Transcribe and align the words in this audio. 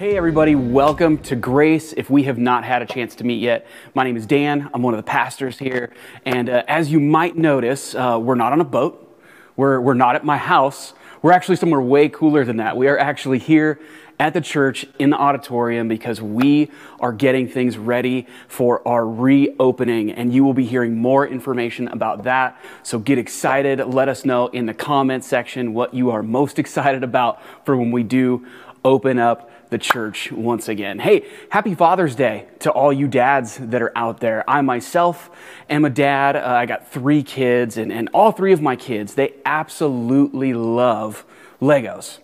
Hey, 0.00 0.16
everybody, 0.16 0.54
welcome 0.54 1.18
to 1.24 1.36
Grace. 1.36 1.92
If 1.94 2.08
we 2.08 2.22
have 2.22 2.38
not 2.38 2.64
had 2.64 2.80
a 2.80 2.86
chance 2.86 3.16
to 3.16 3.24
meet 3.24 3.42
yet, 3.42 3.66
my 3.94 4.02
name 4.02 4.16
is 4.16 4.24
Dan. 4.24 4.70
I'm 4.72 4.82
one 4.82 4.94
of 4.94 4.98
the 4.98 5.02
pastors 5.02 5.58
here. 5.58 5.92
And 6.24 6.48
uh, 6.48 6.62
as 6.66 6.90
you 6.90 6.98
might 6.98 7.36
notice, 7.36 7.94
uh, 7.94 8.18
we're 8.18 8.34
not 8.34 8.54
on 8.54 8.62
a 8.62 8.64
boat, 8.64 9.14
we're, 9.56 9.78
we're 9.78 9.92
not 9.92 10.16
at 10.16 10.24
my 10.24 10.38
house. 10.38 10.94
We're 11.20 11.32
actually 11.32 11.56
somewhere 11.56 11.82
way 11.82 12.08
cooler 12.08 12.46
than 12.46 12.56
that. 12.56 12.78
We 12.78 12.88
are 12.88 12.98
actually 12.98 13.40
here 13.40 13.78
at 14.18 14.32
the 14.32 14.40
church 14.40 14.86
in 14.98 15.10
the 15.10 15.18
auditorium 15.18 15.86
because 15.86 16.22
we 16.22 16.70
are 16.98 17.12
getting 17.12 17.46
things 17.46 17.76
ready 17.76 18.26
for 18.48 18.80
our 18.88 19.06
reopening. 19.06 20.12
And 20.12 20.32
you 20.32 20.44
will 20.44 20.54
be 20.54 20.64
hearing 20.64 20.96
more 20.96 21.28
information 21.28 21.88
about 21.88 22.24
that. 22.24 22.58
So 22.84 22.98
get 22.98 23.18
excited. 23.18 23.80
Let 23.80 24.08
us 24.08 24.24
know 24.24 24.46
in 24.46 24.64
the 24.64 24.72
comment 24.72 25.24
section 25.24 25.74
what 25.74 25.92
you 25.92 26.10
are 26.10 26.22
most 26.22 26.58
excited 26.58 27.04
about 27.04 27.42
for 27.66 27.76
when 27.76 27.90
we 27.90 28.02
do 28.02 28.46
open 28.82 29.18
up 29.18 29.50
the 29.70 29.78
church 29.78 30.30
once 30.32 30.68
again. 30.68 30.98
Hey, 30.98 31.24
happy 31.48 31.74
Father's 31.74 32.14
Day 32.14 32.46
to 32.60 32.70
all 32.70 32.92
you 32.92 33.06
dads 33.08 33.56
that 33.56 33.80
are 33.80 33.96
out 33.96 34.20
there. 34.20 34.44
I 34.48 34.60
myself 34.60 35.30
am 35.68 35.84
a 35.84 35.90
dad. 35.90 36.36
Uh, 36.36 36.42
I 36.44 36.66
got 36.66 36.90
three 36.92 37.22
kids, 37.22 37.76
and, 37.76 37.92
and 37.92 38.08
all 38.12 38.32
three 38.32 38.52
of 38.52 38.60
my 38.60 38.76
kids, 38.76 39.14
they 39.14 39.34
absolutely 39.44 40.52
love 40.52 41.24
Legos. 41.60 42.18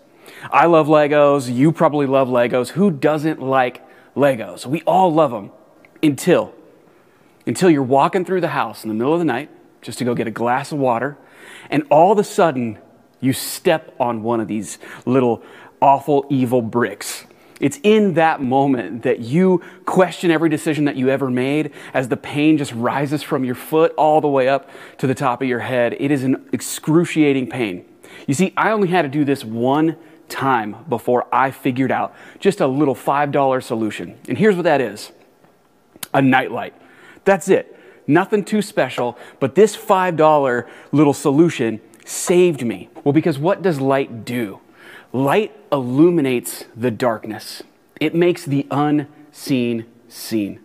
I 0.51 0.67
love 0.67 0.89
Legos. 0.89 1.53
You 1.53 1.73
probably 1.73 2.07
love 2.07 2.29
Legos. 2.29 2.71
Who 2.71 2.91
doesn't 2.91 3.41
like 3.41 3.83
Legos? 4.17 4.67
We 4.67 4.83
all 4.83 5.13
love 5.13 5.31
them 5.31 5.53
until 6.03 6.53
until 7.47 7.71
you're 7.71 7.83
walking 7.83 8.25
through 8.25 8.41
the 8.41 8.49
house 8.49 8.83
in 8.83 8.89
the 8.89 8.95
middle 8.95 9.13
of 9.13 9.21
the 9.21 9.25
night 9.25 9.49
just 9.81 9.99
to 9.99 10.05
go 10.05 10.17
get 10.17 10.27
a 10.27 10.33
glass 10.33 10.73
of 10.73 10.79
water, 10.79 11.17
and 11.71 11.85
all 11.91 12.11
of 12.11 12.19
a 12.19 12.25
sudden 12.25 12.79
you 13.21 13.33
step 13.33 13.95
on 14.01 14.25
one 14.25 14.41
of 14.41 14.49
these 14.49 14.79
little 15.05 15.45
awful, 15.81 16.27
evil 16.29 16.61
bricks. 16.61 17.25
It's 17.61 17.79
in 17.83 18.15
that 18.15 18.43
moment 18.43 19.03
that 19.05 19.21
you 19.21 19.63
question 19.87 20.31
every 20.31 20.51
decision 20.51 20.85
that 20.85 20.97
you 20.97 21.09
ever 21.09 21.31
made 21.31 21.73
as 21.95 22.09
the 22.09 22.17
pain 22.17 22.59
just 22.59 22.73
rises 22.73 23.23
from 23.23 23.45
your 23.45 23.55
foot 23.55 23.95
all 23.97 24.21
the 24.21 24.29
way 24.29 24.49
up 24.49 24.69
to 24.99 25.07
the 25.07 25.15
top 25.15 25.41
of 25.41 25.49
your 25.49 25.61
head. 25.61 25.97
It 25.99 26.11
is 26.11 26.23
an 26.23 26.49
excruciating 26.53 27.49
pain. 27.49 27.87
You 28.27 28.35
see, 28.35 28.53
I 28.57 28.71
only 28.73 28.89
had 28.89 29.03
to 29.03 29.09
do 29.09 29.25
this 29.25 29.45
one 29.45 29.97
time 30.29 30.85
before 30.89 31.27
I 31.33 31.51
figured 31.51 31.91
out 31.91 32.15
just 32.41 32.61
a 32.61 32.67
little 32.67 32.95
$5 32.95 33.63
solution. 33.63 34.19
And 34.29 34.37
here's 34.37 34.57
what 34.57 34.65
that 34.65 34.81
is 34.81 35.13
a 36.13 36.21
nightlight. 36.21 36.75
That's 37.25 37.49
it. 37.49 37.79
Nothing 38.07 38.45
too 38.45 38.63
special, 38.63 39.19
but 39.41 39.55
this 39.55 39.77
$5 39.77 40.69
little 40.93 41.13
solution 41.13 41.81
saved 42.05 42.65
me. 42.65 42.89
Well, 43.03 43.13
because 43.13 43.39
what 43.39 43.63
does 43.63 43.81
light 43.81 44.25
do? 44.25 44.61
Light 45.13 45.57
illuminates 45.73 46.65
the 46.77 46.91
darkness, 46.91 47.63
it 48.01 48.15
makes 48.15 48.45
the 48.45 48.67
unseen 48.71 49.87
seen. 50.09 50.61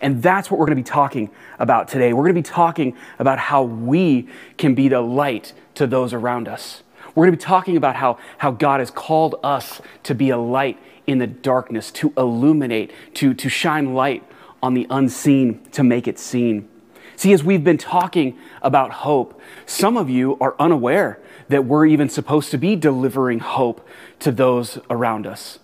And 0.00 0.22
that's 0.22 0.50
what 0.50 0.58
we're 0.58 0.66
going 0.66 0.78
to 0.78 0.82
be 0.82 0.88
talking 0.88 1.30
about 1.58 1.88
today. 1.88 2.12
We're 2.12 2.24
going 2.24 2.34
to 2.34 2.42
be 2.42 2.54
talking 2.54 2.96
about 3.18 3.38
how 3.38 3.62
we 3.62 4.28
can 4.56 4.74
be 4.74 4.88
the 4.88 5.00
light 5.00 5.52
to 5.74 5.86
those 5.86 6.12
around 6.12 6.48
us. 6.48 6.82
We're 7.14 7.26
going 7.26 7.32
to 7.32 7.38
be 7.38 7.44
talking 7.44 7.76
about 7.76 7.96
how, 7.96 8.18
how 8.38 8.50
God 8.50 8.80
has 8.80 8.90
called 8.90 9.36
us 9.42 9.80
to 10.02 10.14
be 10.14 10.30
a 10.30 10.36
light 10.36 10.78
in 11.06 11.18
the 11.18 11.26
darkness, 11.26 11.90
to 11.92 12.12
illuminate, 12.16 12.92
to, 13.14 13.32
to 13.32 13.48
shine 13.48 13.94
light 13.94 14.24
on 14.62 14.74
the 14.74 14.86
unseen, 14.90 15.62
to 15.70 15.82
make 15.82 16.08
it 16.08 16.18
seen. 16.18 16.68
See, 17.16 17.32
as 17.32 17.42
we've 17.42 17.64
been 17.64 17.78
talking 17.78 18.36
about 18.60 18.90
hope, 18.90 19.40
some 19.64 19.96
of 19.96 20.10
you 20.10 20.36
are 20.40 20.54
unaware 20.58 21.18
that 21.48 21.64
we're 21.64 21.86
even 21.86 22.08
supposed 22.08 22.50
to 22.50 22.58
be 22.58 22.76
delivering 22.76 23.38
hope 23.38 23.86
to 24.20 24.32
those 24.32 24.78
around 24.90 25.26
us. 25.26 25.58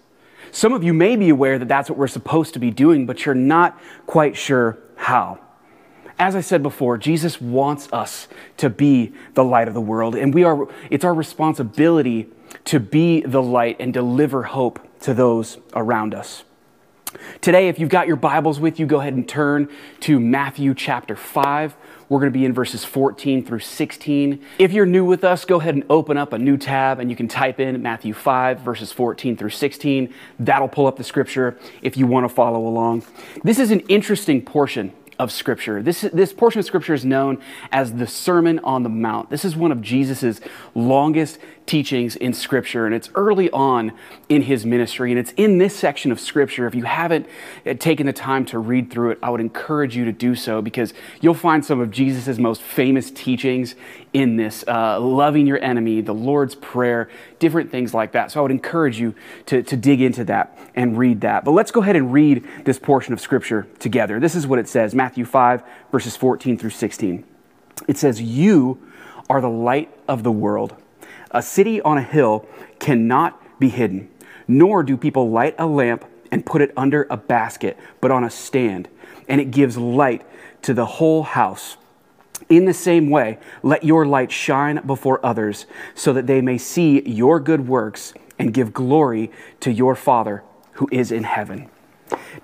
Some 0.50 0.72
of 0.72 0.84
you 0.84 0.92
may 0.92 1.16
be 1.16 1.30
aware 1.30 1.58
that 1.58 1.68
that's 1.68 1.88
what 1.88 1.98
we're 1.98 2.06
supposed 2.06 2.52
to 2.54 2.58
be 2.58 2.70
doing, 2.70 3.06
but 3.06 3.24
you're 3.24 3.34
not 3.34 3.80
quite 4.06 4.36
sure 4.36 4.78
how. 4.96 5.38
As 6.18 6.36
I 6.36 6.40
said 6.40 6.62
before, 6.62 6.98
Jesus 6.98 7.40
wants 7.40 7.88
us 7.92 8.28
to 8.58 8.68
be 8.68 9.12
the 9.34 9.42
light 9.42 9.66
of 9.66 9.74
the 9.74 9.80
world, 9.80 10.14
and 10.14 10.32
we 10.32 10.44
are, 10.44 10.68
it's 10.90 11.04
our 11.04 11.14
responsibility 11.14 12.28
to 12.66 12.78
be 12.78 13.22
the 13.22 13.42
light 13.42 13.76
and 13.80 13.92
deliver 13.92 14.42
hope 14.42 14.78
to 15.00 15.14
those 15.14 15.58
around 15.74 16.14
us. 16.14 16.44
Today, 17.40 17.68
if 17.68 17.78
you've 17.78 17.88
got 17.88 18.06
your 18.06 18.16
Bibles 18.16 18.60
with 18.60 18.78
you, 18.78 18.86
go 18.86 19.00
ahead 19.00 19.14
and 19.14 19.28
turn 19.28 19.68
to 20.00 20.20
Matthew 20.20 20.74
chapter 20.74 21.16
5. 21.16 21.74
We're 22.08 22.18
going 22.18 22.32
to 22.32 22.38
be 22.38 22.44
in 22.44 22.52
verses 22.52 22.84
14 22.84 23.44
through 23.44 23.60
16. 23.60 24.44
If 24.58 24.72
you're 24.72 24.86
new 24.86 25.04
with 25.04 25.24
us, 25.24 25.44
go 25.44 25.58
ahead 25.60 25.74
and 25.74 25.84
open 25.88 26.16
up 26.16 26.32
a 26.32 26.38
new 26.38 26.56
tab 26.56 26.98
and 26.98 27.08
you 27.08 27.16
can 27.16 27.26
type 27.26 27.58
in 27.58 27.80
Matthew 27.82 28.12
5, 28.12 28.60
verses 28.60 28.92
14 28.92 29.36
through 29.36 29.50
16. 29.50 30.12
That'll 30.38 30.68
pull 30.68 30.86
up 30.86 30.96
the 30.96 31.04
scripture 31.04 31.58
if 31.80 31.96
you 31.96 32.06
want 32.06 32.24
to 32.24 32.28
follow 32.28 32.66
along. 32.66 33.04
This 33.42 33.58
is 33.58 33.70
an 33.70 33.80
interesting 33.80 34.42
portion 34.42 34.92
of 35.18 35.30
Scripture. 35.30 35.82
This, 35.82 36.02
this 36.12 36.32
portion 36.32 36.58
of 36.58 36.64
Scripture 36.64 36.94
is 36.94 37.04
known 37.04 37.40
as 37.70 37.94
the 37.94 38.06
Sermon 38.06 38.58
on 38.60 38.82
the 38.82 38.88
Mount. 38.88 39.30
This 39.30 39.44
is 39.44 39.56
one 39.56 39.70
of 39.70 39.80
Jesus' 39.80 40.40
longest 40.74 41.38
teachings 41.66 42.16
in 42.16 42.32
Scripture, 42.32 42.86
and 42.86 42.94
it's 42.94 43.10
early 43.14 43.50
on 43.50 43.92
in 44.28 44.42
his 44.42 44.66
ministry. 44.66 45.10
And 45.10 45.18
it's 45.18 45.32
in 45.32 45.58
this 45.58 45.76
section 45.76 46.12
of 46.12 46.20
Scripture. 46.20 46.66
If 46.66 46.74
you 46.74 46.84
haven't 46.84 47.26
uh, 47.66 47.74
taken 47.74 48.06
the 48.06 48.12
time 48.12 48.44
to 48.46 48.58
read 48.58 48.90
through 48.90 49.12
it, 49.12 49.18
I 49.22 49.30
would 49.30 49.40
encourage 49.40 49.96
you 49.96 50.04
to 50.04 50.12
do 50.12 50.34
so 50.34 50.60
because 50.60 50.92
you'll 51.20 51.34
find 51.34 51.64
some 51.64 51.80
of 51.80 51.90
Jesus' 51.90 52.38
most 52.38 52.62
famous 52.62 53.10
teachings 53.10 53.74
in 54.12 54.36
this 54.36 54.64
uh, 54.66 55.00
loving 55.00 55.46
your 55.46 55.62
enemy, 55.62 56.00
the 56.00 56.14
Lord's 56.14 56.54
Prayer, 56.54 57.08
different 57.38 57.70
things 57.70 57.94
like 57.94 58.12
that. 58.12 58.30
So 58.30 58.40
I 58.40 58.42
would 58.42 58.50
encourage 58.50 58.98
you 58.98 59.14
to, 59.46 59.62
to 59.62 59.76
dig 59.76 60.00
into 60.00 60.24
that 60.24 60.58
and 60.74 60.98
read 60.98 61.22
that. 61.22 61.44
But 61.44 61.52
let's 61.52 61.70
go 61.70 61.80
ahead 61.80 61.96
and 61.96 62.12
read 62.12 62.46
this 62.64 62.78
portion 62.78 63.12
of 63.12 63.20
Scripture 63.20 63.66
together. 63.78 64.20
This 64.20 64.34
is 64.34 64.46
what 64.46 64.58
it 64.58 64.68
says 64.68 64.94
Matthew 64.94 65.24
5, 65.24 65.62
verses 65.90 66.16
14 66.16 66.58
through 66.58 66.70
16. 66.70 67.24
It 67.88 67.96
says, 67.96 68.20
You 68.20 68.80
are 69.30 69.40
the 69.40 69.48
light 69.48 69.90
of 70.08 70.22
the 70.22 70.32
world. 70.32 70.76
A 71.32 71.42
city 71.42 71.80
on 71.80 71.98
a 71.98 72.02
hill 72.02 72.46
cannot 72.78 73.58
be 73.58 73.70
hidden, 73.70 74.10
nor 74.46 74.82
do 74.82 74.96
people 74.96 75.30
light 75.30 75.54
a 75.58 75.66
lamp 75.66 76.04
and 76.30 76.46
put 76.46 76.62
it 76.62 76.72
under 76.76 77.06
a 77.10 77.16
basket, 77.16 77.78
but 78.00 78.10
on 78.10 78.22
a 78.22 78.30
stand, 78.30 78.88
and 79.28 79.40
it 79.40 79.50
gives 79.50 79.76
light 79.76 80.26
to 80.62 80.74
the 80.74 80.86
whole 80.86 81.22
house. 81.22 81.76
In 82.48 82.66
the 82.66 82.74
same 82.74 83.08
way, 83.08 83.38
let 83.62 83.84
your 83.84 84.04
light 84.04 84.30
shine 84.30 84.84
before 84.86 85.24
others, 85.24 85.66
so 85.94 86.12
that 86.12 86.26
they 86.26 86.40
may 86.40 86.58
see 86.58 87.02
your 87.08 87.40
good 87.40 87.66
works 87.66 88.12
and 88.38 88.52
give 88.52 88.74
glory 88.74 89.30
to 89.60 89.72
your 89.72 89.94
Father 89.94 90.42
who 90.72 90.88
is 90.92 91.12
in 91.12 91.24
heaven. 91.24 91.70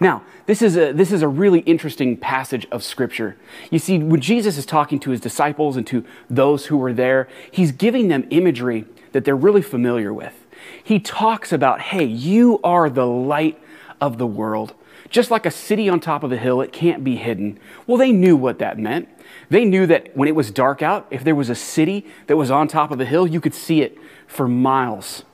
Now, 0.00 0.22
this 0.46 0.62
is, 0.62 0.76
a, 0.76 0.92
this 0.92 1.12
is 1.12 1.22
a 1.22 1.28
really 1.28 1.60
interesting 1.60 2.16
passage 2.16 2.66
of 2.70 2.84
Scripture. 2.84 3.36
You 3.70 3.78
see, 3.78 3.98
when 3.98 4.20
Jesus 4.20 4.56
is 4.56 4.64
talking 4.64 5.00
to 5.00 5.10
his 5.10 5.20
disciples 5.20 5.76
and 5.76 5.86
to 5.88 6.04
those 6.30 6.66
who 6.66 6.76
were 6.76 6.92
there, 6.92 7.28
he's 7.50 7.72
giving 7.72 8.08
them 8.08 8.26
imagery 8.30 8.84
that 9.12 9.24
they're 9.24 9.36
really 9.36 9.62
familiar 9.62 10.12
with. 10.12 10.46
He 10.82 11.00
talks 11.00 11.52
about, 11.52 11.80
hey, 11.80 12.04
you 12.04 12.60
are 12.62 12.88
the 12.88 13.06
light 13.06 13.60
of 14.00 14.18
the 14.18 14.26
world. 14.26 14.74
Just 15.10 15.30
like 15.30 15.46
a 15.46 15.50
city 15.50 15.88
on 15.88 16.00
top 16.00 16.22
of 16.22 16.32
a 16.32 16.36
hill, 16.36 16.60
it 16.60 16.72
can't 16.72 17.02
be 17.02 17.16
hidden. 17.16 17.58
Well, 17.86 17.96
they 17.96 18.12
knew 18.12 18.36
what 18.36 18.58
that 18.58 18.78
meant. 18.78 19.08
They 19.48 19.64
knew 19.64 19.86
that 19.86 20.14
when 20.16 20.28
it 20.28 20.34
was 20.34 20.50
dark 20.50 20.82
out, 20.82 21.06
if 21.10 21.24
there 21.24 21.34
was 21.34 21.48
a 21.48 21.54
city 21.54 22.06
that 22.26 22.36
was 22.36 22.50
on 22.50 22.68
top 22.68 22.90
of 22.90 23.00
a 23.00 23.04
hill, 23.04 23.26
you 23.26 23.40
could 23.40 23.54
see 23.54 23.80
it 23.80 23.98
for 24.26 24.46
miles. 24.46 25.24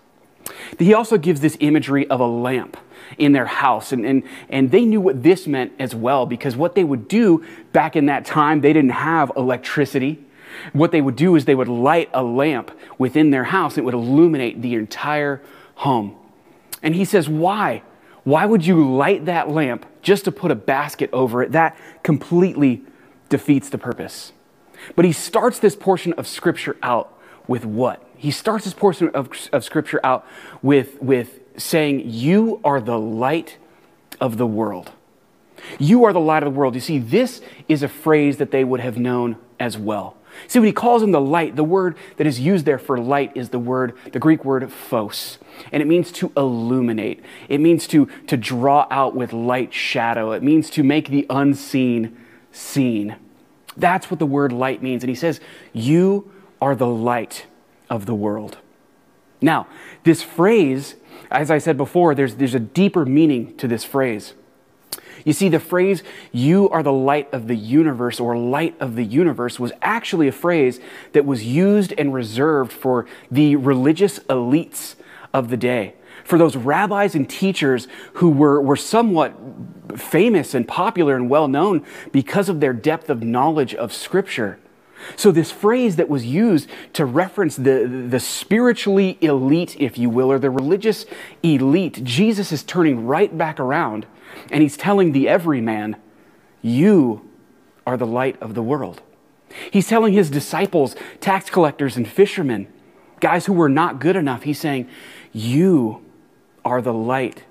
He 0.78 0.92
also 0.94 1.18
gives 1.18 1.40
this 1.40 1.56
imagery 1.60 2.06
of 2.08 2.20
a 2.20 2.26
lamp 2.26 2.76
in 3.18 3.32
their 3.32 3.46
house. 3.46 3.92
And, 3.92 4.04
and, 4.04 4.22
and 4.48 4.70
they 4.70 4.84
knew 4.84 5.00
what 5.00 5.22
this 5.22 5.46
meant 5.46 5.72
as 5.78 5.94
well, 5.94 6.26
because 6.26 6.56
what 6.56 6.74
they 6.74 6.84
would 6.84 7.08
do 7.08 7.44
back 7.72 7.96
in 7.96 8.06
that 8.06 8.24
time, 8.24 8.60
they 8.60 8.72
didn't 8.72 8.90
have 8.90 9.32
electricity. 9.36 10.24
What 10.72 10.92
they 10.92 11.00
would 11.00 11.16
do 11.16 11.34
is 11.36 11.44
they 11.44 11.54
would 11.54 11.68
light 11.68 12.10
a 12.12 12.22
lamp 12.22 12.70
within 12.98 13.30
their 13.30 13.44
house. 13.44 13.76
It 13.76 13.84
would 13.84 13.94
illuminate 13.94 14.62
the 14.62 14.74
entire 14.74 15.42
home. 15.76 16.16
And 16.82 16.94
he 16.94 17.04
says, 17.04 17.28
Why? 17.28 17.82
Why 18.24 18.46
would 18.46 18.64
you 18.64 18.96
light 18.96 19.26
that 19.26 19.50
lamp 19.50 19.84
just 20.00 20.24
to 20.24 20.32
put 20.32 20.50
a 20.50 20.54
basket 20.54 21.10
over 21.12 21.42
it? 21.42 21.52
That 21.52 21.76
completely 22.02 22.82
defeats 23.28 23.68
the 23.68 23.78
purpose. 23.78 24.32
But 24.96 25.04
he 25.04 25.12
starts 25.12 25.58
this 25.58 25.76
portion 25.76 26.12
of 26.14 26.26
Scripture 26.26 26.76
out 26.82 27.18
with 27.46 27.64
what? 27.64 28.02
He 28.24 28.30
starts 28.30 28.64
this 28.64 28.72
portion 28.72 29.10
of, 29.10 29.28
of 29.52 29.64
Scripture 29.64 30.00
out 30.02 30.26
with, 30.62 30.98
with 31.02 31.40
saying, 31.58 32.04
You 32.06 32.58
are 32.64 32.80
the 32.80 32.98
light 32.98 33.58
of 34.18 34.38
the 34.38 34.46
world. 34.46 34.92
You 35.78 36.04
are 36.04 36.12
the 36.14 36.20
light 36.20 36.42
of 36.42 36.50
the 36.50 36.58
world. 36.58 36.74
You 36.74 36.80
see, 36.80 36.98
this 36.98 37.42
is 37.68 37.82
a 37.82 37.88
phrase 37.88 38.38
that 38.38 38.50
they 38.50 38.64
would 38.64 38.80
have 38.80 38.96
known 38.96 39.36
as 39.60 39.76
well. 39.76 40.16
See, 40.48 40.58
when 40.58 40.68
he 40.68 40.72
calls 40.72 41.02
him 41.02 41.12
the 41.12 41.20
light, 41.20 41.54
the 41.54 41.64
word 41.64 41.98
that 42.16 42.26
is 42.26 42.40
used 42.40 42.64
there 42.64 42.78
for 42.78 42.98
light 42.98 43.30
is 43.34 43.50
the 43.50 43.58
word, 43.58 43.94
the 44.10 44.18
Greek 44.18 44.42
word 44.42 44.72
phos. 44.72 45.38
And 45.70 45.82
it 45.82 45.86
means 45.86 46.10
to 46.12 46.32
illuminate. 46.34 47.22
It 47.50 47.60
means 47.60 47.86
to, 47.88 48.06
to 48.26 48.38
draw 48.38 48.86
out 48.90 49.14
with 49.14 49.34
light 49.34 49.74
shadow. 49.74 50.32
It 50.32 50.42
means 50.42 50.70
to 50.70 50.82
make 50.82 51.10
the 51.10 51.26
unseen 51.28 52.16
seen. 52.52 53.16
That's 53.76 54.10
what 54.10 54.18
the 54.18 54.24
word 54.24 54.50
light 54.50 54.82
means. 54.82 55.02
And 55.02 55.10
he 55.10 55.14
says, 55.14 55.40
You 55.74 56.32
are 56.62 56.74
the 56.74 56.86
light 56.86 57.44
of 57.88 58.06
the 58.06 58.14
world. 58.14 58.58
Now, 59.40 59.66
this 60.04 60.22
phrase, 60.22 60.96
as 61.30 61.50
I 61.50 61.58
said 61.58 61.76
before, 61.76 62.14
there's, 62.14 62.36
there's 62.36 62.54
a 62.54 62.60
deeper 62.60 63.04
meaning 63.04 63.56
to 63.58 63.68
this 63.68 63.84
phrase. 63.84 64.34
You 65.24 65.32
see, 65.32 65.48
the 65.48 65.60
phrase, 65.60 66.02
you 66.32 66.68
are 66.68 66.82
the 66.82 66.92
light 66.92 67.32
of 67.32 67.46
the 67.46 67.56
universe 67.56 68.20
or 68.20 68.36
light 68.36 68.76
of 68.80 68.94
the 68.94 69.04
universe, 69.04 69.58
was 69.58 69.72
actually 69.80 70.28
a 70.28 70.32
phrase 70.32 70.80
that 71.12 71.24
was 71.24 71.44
used 71.44 71.94
and 71.96 72.12
reserved 72.12 72.72
for 72.72 73.06
the 73.30 73.56
religious 73.56 74.18
elites 74.20 74.96
of 75.32 75.48
the 75.48 75.56
day. 75.56 75.94
For 76.24 76.38
those 76.38 76.56
rabbis 76.56 77.14
and 77.14 77.28
teachers 77.28 77.88
who 78.14 78.30
were, 78.30 78.60
were 78.60 78.76
somewhat 78.76 79.34
famous 79.96 80.54
and 80.54 80.66
popular 80.66 81.16
and 81.16 81.28
well 81.28 81.48
known 81.48 81.84
because 82.12 82.48
of 82.48 82.60
their 82.60 82.72
depth 82.72 83.10
of 83.10 83.22
knowledge 83.22 83.74
of 83.74 83.92
Scripture. 83.92 84.58
So, 85.16 85.30
this 85.30 85.50
phrase 85.50 85.96
that 85.96 86.08
was 86.08 86.24
used 86.24 86.68
to 86.94 87.04
reference 87.04 87.56
the, 87.56 88.06
the 88.08 88.20
spiritually 88.20 89.18
elite, 89.20 89.76
if 89.78 89.98
you 89.98 90.08
will, 90.08 90.30
or 90.32 90.38
the 90.38 90.50
religious 90.50 91.04
elite, 91.42 92.02
Jesus 92.04 92.52
is 92.52 92.62
turning 92.62 93.06
right 93.06 93.36
back 93.36 93.60
around 93.60 94.06
and 94.50 94.62
he's 94.62 94.76
telling 94.76 95.12
the 95.12 95.28
everyman, 95.28 95.96
You 96.62 97.28
are 97.86 97.96
the 97.96 98.06
light 98.06 98.40
of 98.40 98.54
the 98.54 98.62
world. 98.62 99.02
He's 99.70 99.88
telling 99.88 100.12
his 100.12 100.30
disciples, 100.30 100.96
tax 101.20 101.50
collectors 101.50 101.96
and 101.96 102.08
fishermen, 102.08 102.66
guys 103.20 103.46
who 103.46 103.52
were 103.52 103.68
not 103.68 104.00
good 104.00 104.16
enough, 104.16 104.42
he's 104.42 104.58
saying, 104.58 104.88
You 105.32 106.04
are 106.64 106.82
the 106.82 106.94
light 106.94 107.44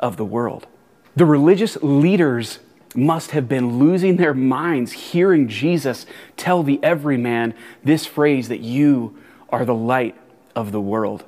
of 0.00 0.16
the 0.16 0.24
world. 0.24 0.66
The 1.14 1.24
religious 1.24 1.76
leaders 1.82 2.58
must 2.96 3.32
have 3.32 3.48
been 3.48 3.78
losing 3.78 4.16
their 4.16 4.34
minds 4.34 4.92
hearing 4.92 5.48
Jesus 5.48 6.06
tell 6.36 6.62
the 6.62 6.82
everyman 6.82 7.54
this 7.84 8.06
phrase 8.06 8.48
that 8.48 8.60
you 8.60 9.16
are 9.48 9.64
the 9.64 9.74
light 9.74 10.16
of 10.54 10.72
the 10.72 10.80
world. 10.80 11.24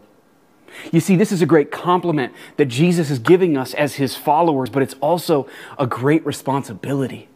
You 0.93 1.01
see, 1.01 1.17
this 1.17 1.33
is 1.33 1.43
a 1.43 1.47
great 1.47 1.71
compliment 1.71 2.33
that 2.57 2.67
Jesus 2.67 3.11
is 3.11 3.19
giving 3.19 3.57
us 3.57 3.75
as 3.75 3.97
his 3.97 4.17
followers, 4.17 4.71
but 4.71 4.83
it's 4.83 4.95
also 5.01 5.49
a 5.79 5.87
great 5.87 6.25
responsibility. 6.25 7.29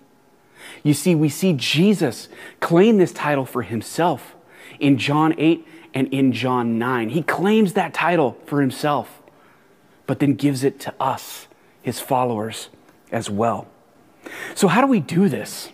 You 0.82 0.94
see, 0.94 1.14
we 1.14 1.28
see 1.28 1.52
Jesus 1.52 2.28
claim 2.60 2.98
this 2.98 3.12
title 3.12 3.44
for 3.46 3.62
himself 3.62 4.34
in 4.80 4.98
John 4.98 5.34
8 5.38 5.66
and 5.94 6.08
in 6.08 6.32
John 6.32 6.78
9. 6.78 7.10
He 7.10 7.22
claims 7.22 7.74
that 7.74 7.94
title 7.94 8.36
for 8.46 8.60
himself, 8.60 9.22
but 10.06 10.18
then 10.18 10.34
gives 10.34 10.64
it 10.64 10.80
to 10.80 10.94
us, 11.00 11.46
his 11.82 12.00
followers, 12.00 12.68
as 13.10 13.30
well. 13.30 13.68
So, 14.54 14.68
how 14.68 14.80
do 14.80 14.86
we 14.86 15.00
do 15.00 15.28
this? 15.28 15.70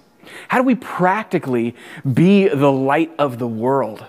How 0.49 0.59
do 0.59 0.65
we 0.65 0.75
practically 0.75 1.75
be 2.11 2.49
the 2.49 2.71
light 2.73 3.13
of 3.19 3.39
the 3.39 3.49
world? 3.49 4.07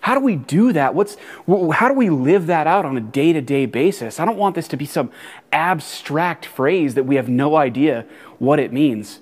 How 0.00 0.14
do 0.14 0.20
we 0.20 0.36
do 0.36 0.72
that? 0.72 0.94
What's, 0.94 1.16
how 1.46 1.88
do 1.88 1.94
we 1.94 2.08
live 2.08 2.46
that 2.46 2.66
out 2.66 2.84
on 2.84 2.96
a 2.96 3.00
day 3.00 3.32
to 3.32 3.40
day 3.40 3.66
basis? 3.66 4.18
I 4.18 4.24
don't 4.24 4.38
want 4.38 4.54
this 4.54 4.68
to 4.68 4.76
be 4.76 4.86
some 4.86 5.10
abstract 5.52 6.46
phrase 6.46 6.94
that 6.94 7.04
we 7.04 7.16
have 7.16 7.28
no 7.28 7.56
idea 7.56 8.06
what 8.38 8.58
it 8.58 8.72
means. 8.72 9.20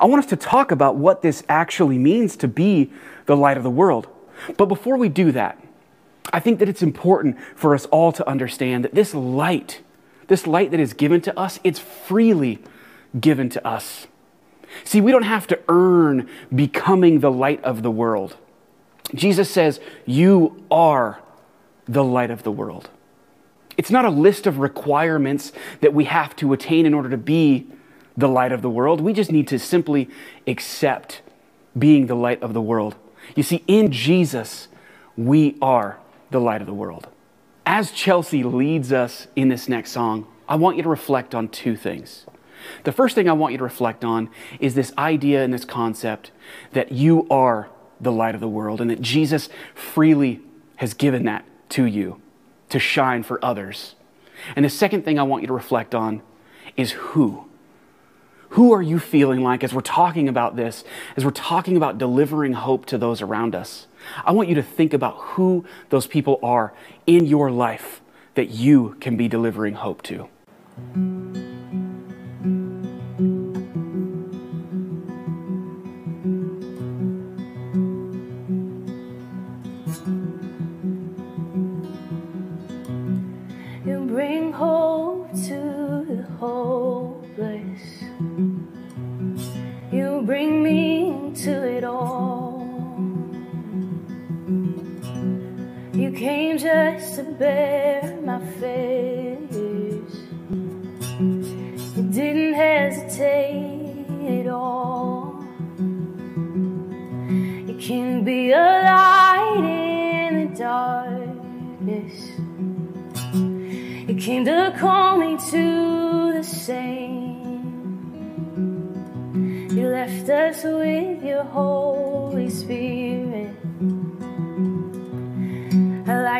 I 0.00 0.06
want 0.06 0.24
us 0.24 0.30
to 0.30 0.36
talk 0.36 0.70
about 0.70 0.96
what 0.96 1.22
this 1.22 1.42
actually 1.48 1.98
means 1.98 2.36
to 2.36 2.48
be 2.48 2.90
the 3.26 3.36
light 3.36 3.56
of 3.56 3.62
the 3.62 3.70
world. 3.70 4.08
But 4.56 4.66
before 4.66 4.96
we 4.96 5.08
do 5.08 5.32
that, 5.32 5.62
I 6.32 6.40
think 6.40 6.60
that 6.60 6.68
it's 6.68 6.82
important 6.82 7.36
for 7.56 7.74
us 7.74 7.86
all 7.86 8.12
to 8.12 8.26
understand 8.28 8.84
that 8.84 8.94
this 8.94 9.14
light, 9.14 9.82
this 10.28 10.46
light 10.46 10.70
that 10.70 10.80
is 10.80 10.92
given 10.92 11.20
to 11.22 11.38
us, 11.38 11.58
it's 11.64 11.78
freely 11.78 12.60
given 13.18 13.48
to 13.50 13.66
us. 13.66 14.06
See, 14.84 15.00
we 15.00 15.12
don't 15.12 15.22
have 15.22 15.46
to 15.48 15.58
earn 15.68 16.28
becoming 16.54 17.20
the 17.20 17.30
light 17.30 17.62
of 17.64 17.82
the 17.82 17.90
world. 17.90 18.36
Jesus 19.14 19.50
says, 19.50 19.80
You 20.06 20.64
are 20.70 21.20
the 21.86 22.04
light 22.04 22.30
of 22.30 22.42
the 22.42 22.52
world. 22.52 22.88
It's 23.76 23.90
not 23.90 24.04
a 24.04 24.10
list 24.10 24.46
of 24.46 24.58
requirements 24.58 25.52
that 25.80 25.94
we 25.94 26.04
have 26.04 26.36
to 26.36 26.52
attain 26.52 26.86
in 26.86 26.94
order 26.94 27.08
to 27.10 27.16
be 27.16 27.66
the 28.16 28.28
light 28.28 28.52
of 28.52 28.62
the 28.62 28.70
world. 28.70 29.00
We 29.00 29.12
just 29.12 29.32
need 29.32 29.48
to 29.48 29.58
simply 29.58 30.08
accept 30.46 31.22
being 31.78 32.06
the 32.06 32.14
light 32.14 32.42
of 32.42 32.52
the 32.52 32.60
world. 32.60 32.96
You 33.34 33.42
see, 33.42 33.64
in 33.66 33.90
Jesus, 33.90 34.68
we 35.16 35.56
are 35.62 35.98
the 36.30 36.40
light 36.40 36.60
of 36.60 36.66
the 36.66 36.74
world. 36.74 37.08
As 37.64 37.92
Chelsea 37.92 38.42
leads 38.42 38.92
us 38.92 39.28
in 39.36 39.48
this 39.48 39.68
next 39.68 39.92
song, 39.92 40.26
I 40.48 40.56
want 40.56 40.76
you 40.76 40.82
to 40.82 40.88
reflect 40.88 41.34
on 41.34 41.48
two 41.48 41.76
things. 41.76 42.26
The 42.84 42.92
first 42.92 43.14
thing 43.14 43.28
I 43.28 43.32
want 43.32 43.52
you 43.52 43.58
to 43.58 43.64
reflect 43.64 44.04
on 44.04 44.30
is 44.60 44.74
this 44.74 44.92
idea 44.98 45.42
and 45.42 45.52
this 45.52 45.64
concept 45.64 46.30
that 46.72 46.92
you 46.92 47.26
are 47.28 47.68
the 48.00 48.12
light 48.12 48.34
of 48.34 48.40
the 48.40 48.48
world 48.48 48.80
and 48.80 48.90
that 48.90 49.00
Jesus 49.00 49.48
freely 49.74 50.40
has 50.76 50.94
given 50.94 51.24
that 51.24 51.44
to 51.70 51.84
you 51.84 52.20
to 52.68 52.78
shine 52.78 53.22
for 53.22 53.42
others. 53.44 53.94
And 54.56 54.64
the 54.64 54.70
second 54.70 55.04
thing 55.04 55.18
I 55.18 55.22
want 55.22 55.42
you 55.42 55.46
to 55.46 55.52
reflect 55.52 55.94
on 55.94 56.22
is 56.76 56.92
who. 56.92 57.46
Who 58.50 58.72
are 58.72 58.82
you 58.82 58.98
feeling 58.98 59.42
like 59.42 59.64
as 59.64 59.72
we're 59.72 59.80
talking 59.80 60.28
about 60.28 60.56
this, 60.56 60.84
as 61.16 61.24
we're 61.24 61.30
talking 61.30 61.76
about 61.76 61.96
delivering 61.96 62.52
hope 62.52 62.84
to 62.86 62.98
those 62.98 63.22
around 63.22 63.54
us? 63.54 63.86
I 64.24 64.32
want 64.32 64.50
you 64.50 64.54
to 64.56 64.62
think 64.62 64.92
about 64.92 65.16
who 65.16 65.64
those 65.88 66.06
people 66.06 66.38
are 66.42 66.74
in 67.06 67.26
your 67.26 67.50
life 67.50 68.02
that 68.34 68.50
you 68.50 68.96
can 69.00 69.16
be 69.16 69.28
delivering 69.28 69.74
hope 69.74 70.02
to. 70.02 71.41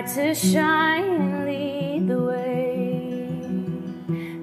Light 0.02 0.14
to 0.14 0.35
shine 0.35 1.04
and 1.04 1.44
lead 1.44 2.09
the 2.09 2.23
way. 2.23 3.28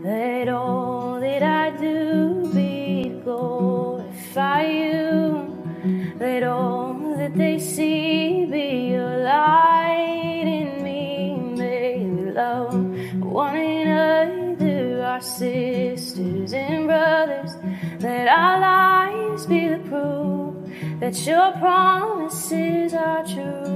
Let 0.04 0.50
all 0.50 1.20
that 1.20 1.44
I 1.44 1.72
do 1.78 2.50
be 2.54 3.10
glorify 3.24 4.64
you. 4.64 6.16
Let 6.20 6.44
all 6.44 7.16
that 7.18 7.36
they 7.36 7.60
see 7.60 8.46
be 8.46 8.92
your 8.92 9.18
light 9.18 10.44
in 10.46 10.84
me. 10.84 11.36
May 11.36 12.06
we 12.06 12.32
love 12.32 12.74
one 13.22 13.56
another, 13.56 15.04
our 15.04 15.22
sisters 15.22 16.54
and 16.54 16.88
brothers. 16.88 17.52
Let 18.00 18.28
our 18.28 18.60
lives 18.60 19.46
be 19.46 19.68
the 19.68 19.80
proof 19.90 21.00
that 21.00 21.16
your 21.26 21.52
promises 21.54 22.94
are 22.94 23.26
true. 23.26 23.69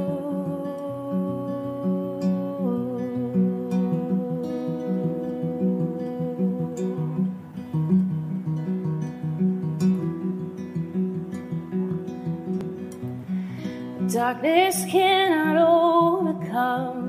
Darkness 14.43 14.83
cannot 14.91 15.55
overcome 15.55 17.05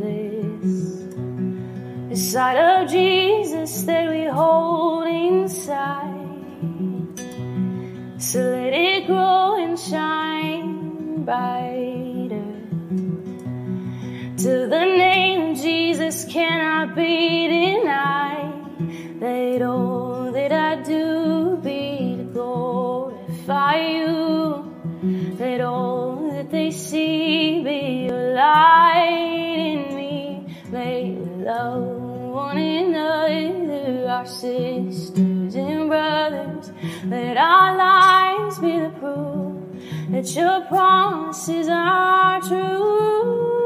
this. 0.00 1.04
The 2.10 2.16
sight 2.16 2.56
of 2.58 2.90
Jesus 2.90 3.82
that 3.84 4.10
we 4.10 4.24
hold 4.24 5.06
inside. 5.06 6.16
So 8.18 8.40
let 8.40 8.72
it 8.72 9.06
grow 9.06 9.62
and 9.62 9.78
shine 9.78 11.24
brighter. 11.24 12.42
Till 14.36 14.68
the 14.68 14.84
name 15.04 15.52
of 15.52 15.58
Jesus 15.58 16.24
cannot 16.24 16.96
be 16.96 17.46
denied. 17.46 19.20
Let 19.20 19.62
all 19.62 20.32
that 20.32 20.50
I 20.50 20.82
do 20.82 21.56
be 21.62 22.16
to 22.18 22.24
glorify 22.32 23.76
you. 23.76 24.64
Let 25.38 25.60
all 25.60 25.97
they 26.50 26.70
see 26.70 27.62
be 27.62 28.10
light 28.10 29.56
in 29.56 29.94
me. 29.94 30.56
Lay 30.70 31.16
love 31.44 31.82
one 32.32 32.58
another, 32.58 34.08
our 34.08 34.26
sisters 34.26 35.54
and 35.54 35.88
brothers. 35.88 36.72
Let 37.04 37.36
our 37.36 37.76
lives 37.76 38.58
be 38.58 38.78
the 38.78 38.90
proof 38.98 39.58
that 40.10 40.34
your 40.34 40.62
promises 40.62 41.68
are 41.68 42.40
true. 42.40 43.57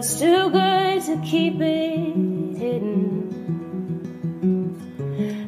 Love's 0.00 0.18
too 0.18 0.48
good 0.48 1.02
to 1.02 1.20
keep 1.22 1.60
it 1.60 2.16
hidden. 2.56 3.28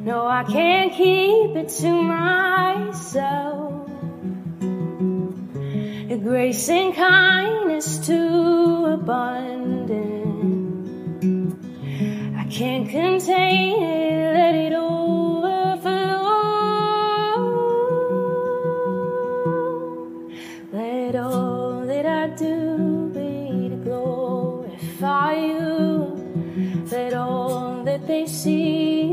No, 0.05 0.27
I 0.27 0.45
can't 0.45 0.93
keep 0.93 1.57
it 1.57 1.71
to 1.81 2.03
myself. 2.03 3.89
Your 6.11 6.19
grace 6.19 6.69
and 6.69 6.95
kindness 6.95 8.07
too 8.07 8.85
abundant. 8.93 10.03
I 12.37 12.45
can't 12.51 12.91
contain 12.91 13.72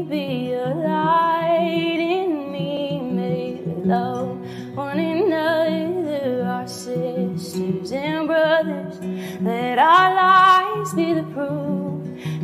be 0.10 0.54
a 0.54 0.74
light 0.74 2.00
in 2.00 2.52
me. 2.52 3.00
May 3.02 3.62
we 3.66 3.74
love 3.84 4.38
one 4.76 5.00
another, 5.00 6.44
our 6.46 6.68
sisters 6.68 7.92
and 7.92 8.28
brothers. 8.28 8.96
Let 9.42 9.78
our 9.80 10.10
lives 10.16 10.94
be 10.94 11.14
the 11.14 11.28
proof 11.36 11.90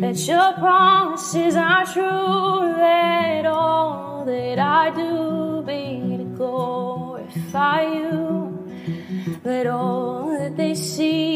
that 0.01 0.17
your 0.27 0.53
promises 0.53 1.55
are 1.55 1.85
true. 1.85 2.59
Let 2.87 3.45
all 3.45 4.25
that 4.25 4.59
I 4.59 4.91
do 4.91 5.63
be 5.65 6.17
to 6.17 6.25
glorify 6.39 7.81
you. 7.97 8.23
Let 9.43 9.67
all 9.67 10.29
that 10.37 10.57
they 10.57 10.75
see 10.75 11.34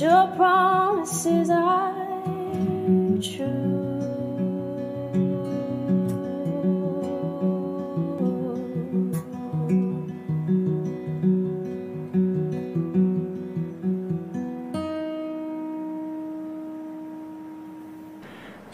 your 0.00 0.28
promises 0.36 1.50
are 1.50 1.92
true. 3.20 3.77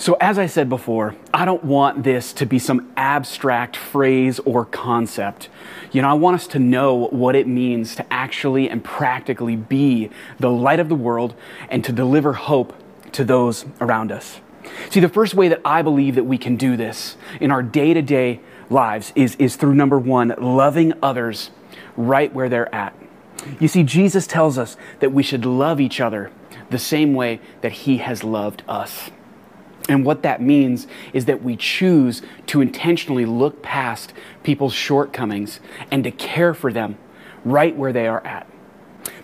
So, 0.05 0.19
as 0.21 0.39
I 0.39 0.45
said 0.45 0.69
before, 0.69 1.17
I 1.33 1.47
don't 1.47 1.65
want 1.65 2.05
this 2.05 2.35
to 2.35 2.45
be 2.45 2.59
some 2.59 2.93
abstract 2.95 3.75
phrase 3.75 4.39
or 4.41 4.67
concept. 4.67 5.49
You 5.93 6.03
know, 6.03 6.11
I 6.11 6.13
want 6.13 6.35
us 6.35 6.47
to 6.49 6.59
know 6.59 7.07
what 7.07 7.35
it 7.35 7.47
means 7.47 7.97
to 7.97 8.13
actually 8.13 8.69
and 8.69 8.85
practically 8.85 9.57
be 9.57 10.11
the 10.39 10.51
light 10.51 10.79
of 10.79 10.91
the 10.91 10.95
world 10.95 11.35
and 11.71 11.83
to 11.85 11.91
deliver 11.91 12.35
hope 12.35 12.75
to 13.13 13.25
those 13.25 13.65
around 13.81 14.13
us. 14.13 14.43
See, 14.91 15.01
the 15.01 15.09
first 15.09 15.33
way 15.33 15.49
that 15.49 15.63
I 15.65 15.81
believe 15.81 16.17
that 16.17 16.25
we 16.25 16.37
can 16.37 16.57
do 16.57 16.77
this 16.77 17.17
in 17.41 17.51
our 17.51 17.63
day 17.63 17.95
to 17.95 18.03
day 18.03 18.41
lives 18.69 19.11
is, 19.17 19.37
is 19.37 19.57
through 19.57 19.75
number 19.75 19.99
one, 19.99 20.35
loving 20.39 20.93
others 21.03 21.51
right 21.97 22.31
where 22.35 22.51
they're 22.51 22.75
at. 22.75 22.95
You 23.59 23.69
see, 23.69 23.83
Jesus 23.83 24.27
tells 24.27 24.59
us 24.59 24.77
that 25.01 25.15
we 25.15 25.23
should 25.23 25.47
love 25.47 25.81
each 25.81 25.99
other 25.99 26.31
the 26.69 26.79
same 26.79 27.15
way 27.15 27.41
that 27.63 27.73
He 27.73 27.97
has 27.97 28.23
loved 28.23 28.63
us. 28.69 29.11
And 29.89 30.05
what 30.05 30.23
that 30.23 30.41
means 30.41 30.87
is 31.13 31.27
that 31.27 31.43
we 31.43 31.57
choose 31.57 32.23
to 32.47 32.61
intentionally 32.61 33.27
look 33.27 33.63
past 33.63 34.15
people's 34.43 34.73
shortcomings 34.73 35.61
and 35.91 36.05
to 36.05 36.11
care 36.11 36.55
for 36.55 36.73
them 36.73 36.97
right 37.45 37.77
where 37.77 37.93
they 37.93 38.07
are 38.07 38.25
at. 38.27 38.47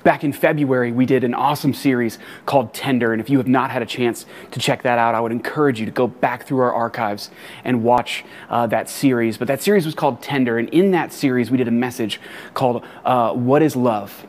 Back 0.03 0.25
in 0.25 0.33
February, 0.33 0.93
we 0.93 1.05
did 1.05 1.25
an 1.25 1.35
awesome 1.35 1.75
series 1.75 2.19
called 2.47 2.73
Tender. 2.73 3.13
And 3.13 3.21
if 3.21 3.29
you 3.29 3.37
have 3.37 3.49
not 3.49 3.71
had 3.71 3.83
a 3.83 3.87
chance 3.87 4.25
to 4.51 4.61
check 4.61 4.83
that 4.83 4.99
out, 4.99 5.15
I 5.15 5.21
would 5.21 5.33
encourage 5.33 5.79
you 5.79 5.87
to 5.87 5.93
go 5.93 6.07
back 6.07 6.47
through 6.47 6.61
our 6.61 6.73
archives 6.73 7.31
and 7.65 7.83
watch 7.83 8.25
uh, 8.49 8.67
that 8.69 8.89
series. 8.89 9.37
But 9.37 9.49
that 9.49 9.63
series 9.63 9.85
was 9.85 9.95
called 9.95 10.23
Tender. 10.23 10.59
And 10.59 10.69
in 10.71 10.91
that 10.93 11.13
series, 11.13 11.51
we 11.51 11.59
did 11.59 11.69
a 11.69 11.73
message 11.73 12.19
called 12.55 12.85
uh, 13.05 13.35
What 13.35 13.63
is 13.63 13.77
Love? 13.77 14.27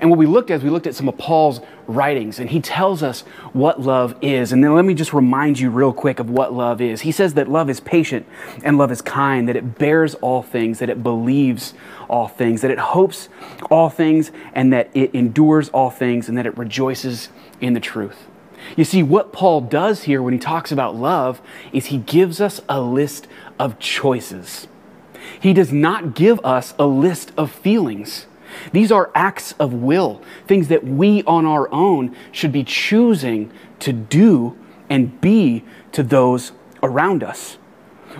And 0.00 0.10
what 0.10 0.18
we 0.18 0.26
looked 0.26 0.50
at 0.50 0.56
is 0.56 0.64
we 0.64 0.70
looked 0.70 0.86
at 0.86 0.94
some 0.94 1.08
of 1.08 1.16
Paul's 1.16 1.60
writings, 1.86 2.38
and 2.38 2.50
he 2.50 2.60
tells 2.60 3.02
us 3.02 3.20
what 3.52 3.80
love 3.80 4.16
is. 4.20 4.52
And 4.52 4.62
then 4.62 4.74
let 4.74 4.84
me 4.84 4.94
just 4.94 5.12
remind 5.12 5.58
you 5.58 5.70
real 5.70 5.92
quick 5.92 6.18
of 6.18 6.28
what 6.28 6.52
love 6.52 6.80
is. 6.80 7.02
He 7.02 7.12
says 7.12 7.34
that 7.34 7.48
love 7.48 7.70
is 7.70 7.80
patient 7.80 8.26
and 8.64 8.78
love 8.78 8.90
is 8.90 9.00
kind, 9.00 9.48
that 9.48 9.56
it 9.56 9.78
bears 9.78 10.14
all 10.16 10.42
things, 10.42 10.80
that 10.80 10.90
it 10.90 11.02
believes 11.02 11.74
all 12.08 12.28
things, 12.28 12.62
that 12.62 12.70
it 12.70 12.78
hopes 12.78 13.28
all 13.70 13.88
things, 13.88 14.32
and 14.54 14.72
that 14.72 14.90
it 14.94 15.14
endures 15.14 15.68
all 15.68 15.90
things, 15.90 16.28
and 16.28 16.36
that 16.36 16.46
it 16.46 16.56
rejoices 16.58 17.28
in 17.60 17.72
the 17.74 17.80
truth. 17.80 18.26
You 18.76 18.84
see, 18.84 19.02
what 19.02 19.32
Paul 19.32 19.60
does 19.60 20.04
here 20.04 20.22
when 20.22 20.32
he 20.32 20.40
talks 20.40 20.72
about 20.72 20.96
love 20.96 21.40
is 21.72 21.86
he 21.86 21.98
gives 21.98 22.40
us 22.40 22.60
a 22.68 22.80
list 22.80 23.28
of 23.58 23.78
choices. 23.78 24.66
He 25.38 25.52
does 25.52 25.72
not 25.72 26.14
give 26.14 26.40
us 26.44 26.74
a 26.78 26.86
list 26.86 27.32
of 27.36 27.50
feelings. 27.52 28.26
These 28.72 28.92
are 28.92 29.10
acts 29.14 29.52
of 29.52 29.72
will, 29.72 30.22
things 30.46 30.68
that 30.68 30.84
we 30.84 31.22
on 31.24 31.46
our 31.46 31.72
own 31.72 32.14
should 32.32 32.52
be 32.52 32.64
choosing 32.64 33.50
to 33.80 33.92
do 33.92 34.56
and 34.88 35.20
be 35.20 35.64
to 35.92 36.02
those 36.02 36.52
around 36.82 37.22
us. 37.22 37.58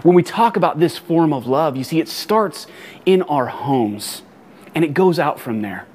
When 0.02 0.14
we 0.14 0.23
talk 0.23 0.56
about 0.56 0.78
this 0.78 0.99
form 0.99 1.33
of 1.33 1.47
love, 1.47 1.76
you 1.76 1.85
see, 1.85 2.00
it 2.00 2.09
starts 2.09 2.66
in 3.06 3.23
our 3.23 3.47
homes 3.47 4.23
and 4.75 4.85
it 4.85 4.92
goes 4.92 5.18
out 5.18 5.40
from 5.40 5.62
there. 5.62 5.87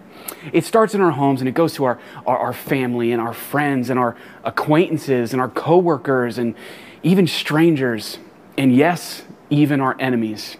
It 0.52 0.66
starts 0.66 0.96
in 0.96 1.02
our 1.02 1.12
homes 1.12 1.42
and 1.42 1.48
it 1.48 1.54
goes 1.54 1.74
to 1.76 1.84
our, 1.84 2.00
our, 2.26 2.38
our 2.38 2.54
family 2.54 3.12
and 3.12 3.22
our 3.22 3.34
friends 3.34 3.90
and 3.90 4.00
our 4.00 4.16
acquaintances 4.44 5.34
and 5.34 5.42
our 5.42 5.50
coworkers 5.50 6.38
and 6.38 6.56
even 7.04 7.28
strangers. 7.28 8.18
And 8.58 8.76
yes, 8.76 9.24
even 9.50 9.82
our 9.82 9.96
enemies. 10.00 10.58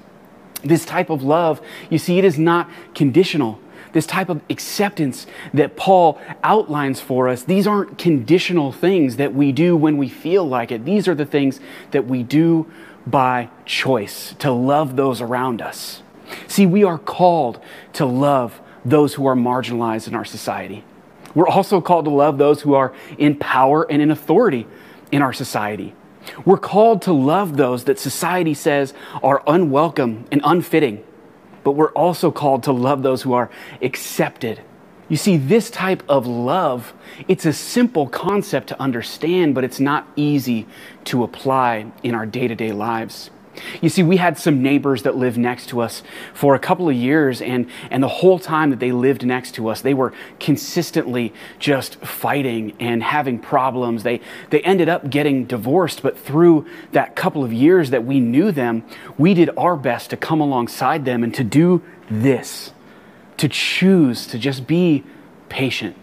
This 0.64 0.86
type 0.86 1.10
of 1.10 1.24
love, 1.24 1.62
you 1.90 1.98
see, 1.98 2.20
it 2.20 2.26
is 2.26 2.38
not 2.38 2.70
conditional 2.94 3.60
this 3.94 4.06
type 4.06 4.30
of 4.30 4.42
acceptance 4.50 5.28
that 5.54 5.76
Paul 5.76 6.20
outlines 6.44 7.02
for 7.02 7.28
us, 7.28 7.44
these 7.44 7.68
aren't 7.68 7.98
conditional 7.98 8.72
things 8.72 9.18
that 9.18 9.34
we 9.34 9.52
do 9.52 9.76
when 9.76 9.98
we 9.98 10.10
feel 10.10 10.48
like 10.48 10.72
it. 10.72 10.86
These 10.86 11.08
are 11.08 11.16
the 11.16 11.26
things 11.26 11.60
that 11.92 12.06
we 12.06 12.24
do 12.24 12.72
by 13.06 13.50
choice 13.66 14.36
to 14.40 14.52
love 14.52 14.96
those 14.96 15.22
around 15.22 15.62
us. 15.62 16.04
See, 16.48 16.66
we 16.66 16.84
are 16.84 16.98
called 16.98 17.62
to 17.94 18.06
love 18.06 18.62
those 18.86 19.16
who 19.16 19.26
are 19.26 19.36
marginalized 19.36 20.08
in 20.08 20.16
our 20.16 20.26
society. 20.26 20.84
We're 21.36 21.48
also 21.48 21.82
called 21.82 22.06
to 22.06 22.12
love 22.12 22.38
those 22.38 22.62
who 22.62 22.74
are 22.74 22.94
in 23.18 23.36
power 23.38 23.90
and 23.90 24.02
in 24.02 24.12
authority 24.12 24.68
in 25.12 25.22
our 25.22 25.34
society. 25.34 25.94
We're 26.46 26.58
called 26.58 27.02
to 27.04 27.14
love 27.14 27.58
those 27.58 27.86
that 27.86 28.00
society 28.00 28.54
says 28.54 28.94
are 29.24 29.44
unwelcome 29.48 30.26
and 30.32 30.42
unfitting 30.44 31.04
but 31.64 31.72
we're 31.72 31.92
also 31.92 32.32
called 32.32 32.64
to 32.64 32.72
love 32.72 33.04
those 33.04 33.22
who 33.22 33.34
are 33.34 33.50
accepted. 33.82 34.62
You 35.10 35.18
see, 35.18 35.38
this 35.38 35.70
type 35.70 36.04
of 36.08 36.26
love, 36.26 36.94
it's 37.28 37.46
a 37.46 37.54
simple 37.54 38.08
concept 38.08 38.68
to 38.68 38.82
understand, 38.82 39.56
but 39.56 39.64
it's 39.64 39.80
not 39.80 40.08
easy 40.16 40.68
to 41.06 41.24
apply 41.24 41.92
in 42.02 42.16
our 42.16 42.26
day 42.26 42.48
to 42.48 42.56
day 42.56 42.72
lives. 42.72 43.30
You 43.82 43.90
see, 43.90 44.04
we 44.04 44.18
had 44.18 44.38
some 44.38 44.62
neighbors 44.62 45.04
that 45.04 45.16
lived 45.16 45.38
next 45.38 45.68
to 45.70 45.82
us 45.82 46.04
for 46.34 46.56
a 46.56 46.60
couple 46.60 46.88
of 46.88 46.96
years, 46.96 47.42
and, 47.42 47.68
and 47.90 48.02
the 48.02 48.08
whole 48.08 48.40
time 48.40 48.70
that 48.70 48.80
they 48.80 48.92
lived 48.92 49.26
next 49.26 49.56
to 49.56 49.68
us, 49.68 49.82
they 49.82 49.94
were 49.94 50.14
consistently 50.40 51.34
just 51.60 51.96
fighting 51.98 52.74
and 52.80 53.04
having 53.04 53.40
problems. 53.40 54.04
They, 54.04 54.22
they 54.50 54.62
ended 54.62 54.90
up 54.90 55.10
getting 55.10 55.46
divorced, 55.46 56.02
but 56.02 56.18
through 56.18 56.66
that 56.92 57.16
couple 57.16 57.44
of 57.44 57.52
years 57.52 57.90
that 57.90 58.06
we 58.06 58.20
knew 58.20 58.52
them, 58.52 58.84
we 59.18 59.34
did 59.34 59.50
our 59.58 59.76
best 59.76 60.10
to 60.12 60.18
come 60.18 60.40
alongside 60.40 61.06
them 61.06 61.24
and 61.24 61.34
to 61.36 61.44
do 61.44 61.82
this 62.10 62.72
to 63.42 63.50
choose 63.50 64.28
to 64.28 64.38
just 64.38 64.68
be 64.68 65.04
patient, 65.50 65.96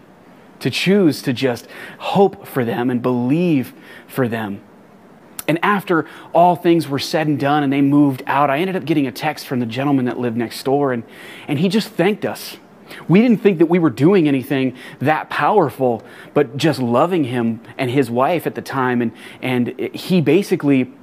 to 0.59 0.69
choose 0.69 1.21
to 1.21 1.31
just 1.31 1.67
hope 1.97 2.45
for 2.45 2.65
them 2.65 2.89
and 2.89 3.01
believe 3.01 3.73
for 4.09 4.27
them. 4.27 4.59
And 5.49 5.57
after 5.63 6.05
all 6.31 6.55
things 6.55 6.87
were 6.87 6.99
said 6.99 7.25
and 7.25 7.39
done 7.39 7.63
and 7.63 7.73
they 7.73 7.81
moved 7.81 8.21
out, 8.27 8.51
I 8.51 8.59
ended 8.59 8.75
up 8.75 8.85
getting 8.85 9.07
a 9.07 9.11
text 9.11 9.47
from 9.47 9.59
the 9.59 9.65
gentleman 9.65 10.05
that 10.05 10.19
lived 10.19 10.37
next 10.37 10.61
door, 10.61 10.93
and, 10.93 11.03
and 11.47 11.57
he 11.57 11.69
just 11.69 11.89
thanked 11.89 12.23
us. 12.23 12.57
We 13.07 13.19
didn't 13.19 13.41
think 13.41 13.57
that 13.57 13.65
we 13.65 13.79
were 13.79 13.89
doing 13.89 14.27
anything 14.27 14.77
that 14.99 15.31
powerful, 15.31 16.03
but 16.35 16.55
just 16.55 16.79
loving 16.79 17.23
him 17.23 17.61
and 17.79 17.89
his 17.89 18.11
wife 18.11 18.45
at 18.45 18.53
the 18.53 18.61
time. 18.61 19.01
And, 19.01 19.11
and 19.41 19.79
he 19.95 20.21
basically 20.21 20.93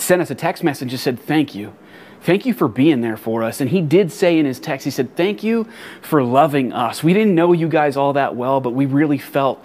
sent 0.00 0.20
us 0.20 0.28
a 0.28 0.34
text 0.34 0.64
message 0.64 0.92
and 0.92 1.00
said, 1.00 1.20
Thank 1.20 1.54
you. 1.54 1.72
Thank 2.20 2.46
you 2.46 2.52
for 2.52 2.66
being 2.66 3.00
there 3.00 3.16
for 3.16 3.44
us. 3.44 3.60
And 3.60 3.70
he 3.70 3.80
did 3.80 4.10
say 4.10 4.40
in 4.40 4.44
his 4.44 4.58
text, 4.58 4.84
he 4.84 4.90
said, 4.90 5.14
Thank 5.14 5.44
you 5.44 5.68
for 6.02 6.20
loving 6.20 6.72
us. 6.72 7.04
We 7.04 7.14
didn't 7.14 7.36
know 7.36 7.52
you 7.52 7.68
guys 7.68 7.96
all 7.96 8.14
that 8.14 8.34
well, 8.34 8.60
but 8.60 8.70
we 8.70 8.86
really 8.86 9.18
felt 9.18 9.64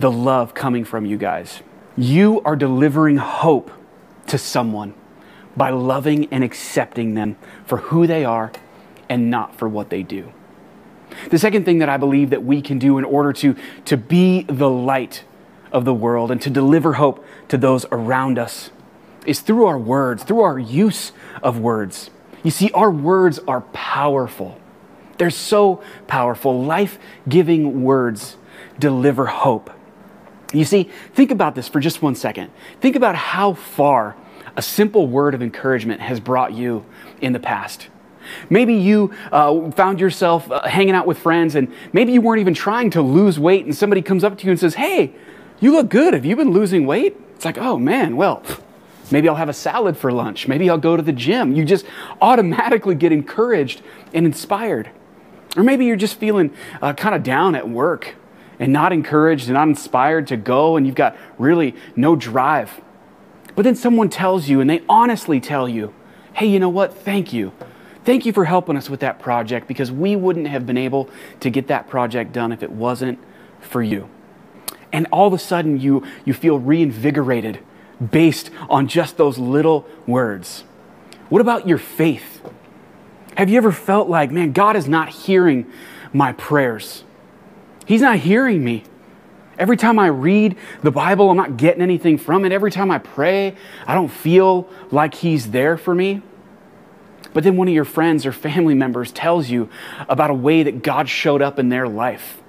the 0.00 0.10
love 0.10 0.52
coming 0.52 0.84
from 0.84 1.06
you 1.06 1.16
guys. 1.16 1.62
You 2.00 2.40
are 2.46 2.56
delivering 2.56 3.18
hope 3.18 3.70
to 4.28 4.38
someone 4.38 4.94
by 5.54 5.68
loving 5.68 6.32
and 6.32 6.42
accepting 6.42 7.12
them 7.12 7.36
for 7.66 7.76
who 7.76 8.06
they 8.06 8.24
are 8.24 8.52
and 9.10 9.30
not 9.30 9.54
for 9.54 9.68
what 9.68 9.90
they 9.90 10.02
do. 10.02 10.32
The 11.28 11.38
second 11.38 11.66
thing 11.66 11.78
that 11.80 11.90
I 11.90 11.98
believe 11.98 12.30
that 12.30 12.42
we 12.42 12.62
can 12.62 12.78
do 12.78 12.96
in 12.96 13.04
order 13.04 13.34
to, 13.34 13.54
to 13.84 13.98
be 13.98 14.44
the 14.44 14.70
light 14.70 15.24
of 15.72 15.84
the 15.84 15.92
world 15.92 16.30
and 16.30 16.40
to 16.40 16.48
deliver 16.48 16.94
hope 16.94 17.22
to 17.48 17.58
those 17.58 17.84
around 17.92 18.38
us 18.38 18.70
is 19.26 19.40
through 19.40 19.66
our 19.66 19.78
words, 19.78 20.22
through 20.22 20.40
our 20.40 20.58
use 20.58 21.12
of 21.42 21.58
words. 21.58 22.08
You 22.42 22.50
see, 22.50 22.70
our 22.72 22.90
words 22.90 23.40
are 23.46 23.60
powerful. 23.74 24.58
They're 25.18 25.28
so 25.28 25.82
powerful. 26.06 26.64
Life 26.64 26.98
giving 27.28 27.82
words 27.82 28.38
deliver 28.78 29.26
hope. 29.26 29.70
You 30.52 30.64
see, 30.64 30.90
think 31.14 31.30
about 31.30 31.54
this 31.54 31.68
for 31.68 31.80
just 31.80 32.02
one 32.02 32.14
second. 32.14 32.50
Think 32.80 32.96
about 32.96 33.14
how 33.14 33.54
far 33.54 34.16
a 34.56 34.62
simple 34.62 35.06
word 35.06 35.34
of 35.34 35.42
encouragement 35.42 36.00
has 36.00 36.18
brought 36.18 36.52
you 36.52 36.84
in 37.20 37.32
the 37.32 37.38
past. 37.38 37.88
Maybe 38.48 38.74
you 38.74 39.12
uh, 39.32 39.70
found 39.72 40.00
yourself 40.00 40.50
uh, 40.50 40.66
hanging 40.66 40.94
out 40.94 41.06
with 41.06 41.18
friends 41.18 41.54
and 41.54 41.72
maybe 41.92 42.12
you 42.12 42.20
weren't 42.20 42.40
even 42.40 42.54
trying 42.54 42.90
to 42.90 43.02
lose 43.02 43.38
weight 43.38 43.64
and 43.64 43.74
somebody 43.74 44.02
comes 44.02 44.24
up 44.24 44.38
to 44.38 44.44
you 44.44 44.50
and 44.50 44.60
says, 44.60 44.74
Hey, 44.74 45.14
you 45.60 45.72
look 45.72 45.88
good. 45.88 46.14
Have 46.14 46.24
you 46.24 46.36
been 46.36 46.50
losing 46.50 46.86
weight? 46.86 47.16
It's 47.34 47.44
like, 47.44 47.58
oh 47.58 47.78
man, 47.78 48.16
well, 48.16 48.42
maybe 49.10 49.28
I'll 49.28 49.36
have 49.36 49.48
a 49.48 49.54
salad 49.54 49.96
for 49.96 50.12
lunch. 50.12 50.48
Maybe 50.48 50.68
I'll 50.68 50.78
go 50.78 50.96
to 50.96 51.02
the 51.02 51.12
gym. 51.12 51.54
You 51.54 51.64
just 51.64 51.86
automatically 52.20 52.94
get 52.94 53.12
encouraged 53.12 53.82
and 54.12 54.26
inspired. 54.26 54.90
Or 55.56 55.62
maybe 55.62 55.84
you're 55.84 55.96
just 55.96 56.16
feeling 56.16 56.52
uh, 56.80 56.92
kind 56.92 57.14
of 57.14 57.22
down 57.22 57.54
at 57.54 57.68
work 57.68 58.14
and 58.60 58.72
not 58.72 58.92
encouraged 58.92 59.46
and 59.46 59.54
not 59.54 59.66
inspired 59.66 60.28
to 60.28 60.36
go 60.36 60.76
and 60.76 60.86
you've 60.86 60.94
got 60.94 61.16
really 61.38 61.74
no 61.96 62.14
drive. 62.14 62.80
But 63.56 63.62
then 63.62 63.74
someone 63.74 64.10
tells 64.10 64.48
you 64.48 64.60
and 64.60 64.70
they 64.70 64.82
honestly 64.88 65.40
tell 65.40 65.68
you, 65.68 65.92
hey, 66.34 66.46
you 66.46 66.60
know 66.60 66.68
what? 66.68 66.94
Thank 66.94 67.32
you. 67.32 67.52
Thank 68.04 68.24
you 68.24 68.32
for 68.32 68.44
helping 68.44 68.76
us 68.76 68.88
with 68.88 69.00
that 69.00 69.18
project 69.18 69.66
because 69.66 69.90
we 69.90 70.14
wouldn't 70.14 70.46
have 70.46 70.66
been 70.66 70.78
able 70.78 71.10
to 71.40 71.50
get 71.50 71.66
that 71.66 71.88
project 71.88 72.32
done 72.32 72.52
if 72.52 72.62
it 72.62 72.70
wasn't 72.70 73.18
for 73.60 73.82
you. 73.82 74.08
And 74.92 75.06
all 75.12 75.26
of 75.26 75.32
a 75.32 75.38
sudden, 75.38 75.80
you, 75.80 76.04
you 76.24 76.34
feel 76.34 76.58
reinvigorated 76.58 77.60
based 78.10 78.50
on 78.68 78.88
just 78.88 79.16
those 79.16 79.38
little 79.38 79.86
words. 80.06 80.64
What 81.28 81.40
about 81.40 81.68
your 81.68 81.78
faith? 81.78 82.42
Have 83.36 83.48
you 83.48 83.56
ever 83.56 83.72
felt 83.72 84.08
like, 84.08 84.30
man, 84.30 84.52
God 84.52 84.76
is 84.76 84.88
not 84.88 85.10
hearing 85.10 85.70
my 86.12 86.32
prayers? 86.32 87.04
He's 87.90 88.02
not 88.02 88.20
hearing 88.20 88.62
me. 88.62 88.84
Every 89.58 89.76
time 89.76 89.98
I 89.98 90.06
read 90.06 90.56
the 90.80 90.92
Bible, 90.92 91.28
I'm 91.28 91.36
not 91.36 91.56
getting 91.56 91.82
anything 91.82 92.18
from 92.18 92.44
it. 92.44 92.52
Every 92.52 92.70
time 92.70 92.88
I 92.88 92.98
pray, 92.98 93.56
I 93.84 93.96
don't 93.96 94.12
feel 94.12 94.68
like 94.92 95.12
He's 95.12 95.50
there 95.50 95.76
for 95.76 95.92
me. 95.92 96.22
But 97.32 97.42
then 97.42 97.56
one 97.56 97.66
of 97.66 97.74
your 97.74 97.84
friends 97.84 98.24
or 98.26 98.30
family 98.30 98.76
members 98.76 99.10
tells 99.10 99.50
you 99.50 99.68
about 100.08 100.30
a 100.30 100.34
way 100.34 100.62
that 100.62 100.84
God 100.84 101.08
showed 101.08 101.42
up 101.42 101.58
in 101.58 101.68
their 101.68 101.88
life. 101.88 102.40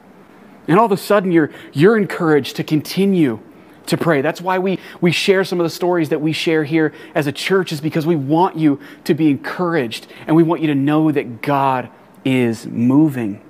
And 0.67 0.77
all 0.77 0.85
of 0.85 0.91
a 0.91 0.97
sudden, 0.97 1.31
you're, 1.31 1.49
you're 1.73 1.97
encouraged 1.97 2.57
to 2.57 2.63
continue 2.63 3.39
to 3.87 3.97
pray. 3.97 4.21
That's 4.21 4.41
why 4.41 4.59
we, 4.59 4.77
we 5.01 5.11
share 5.11 5.43
some 5.43 5.59
of 5.59 5.63
the 5.63 5.71
stories 5.71 6.09
that 6.09 6.21
we 6.21 6.33
share 6.33 6.65
here 6.65 6.93
as 7.15 7.25
a 7.25 7.31
church, 7.31 7.71
is 7.71 7.81
because 7.81 8.05
we 8.05 8.15
want 8.15 8.57
you 8.57 8.79
to 9.05 9.15
be 9.15 9.31
encouraged 9.31 10.05
and 10.27 10.35
we 10.35 10.43
want 10.43 10.61
you 10.61 10.67
to 10.67 10.75
know 10.75 11.11
that 11.11 11.41
God 11.41 11.89
is 12.23 12.67
moving. 12.67 13.41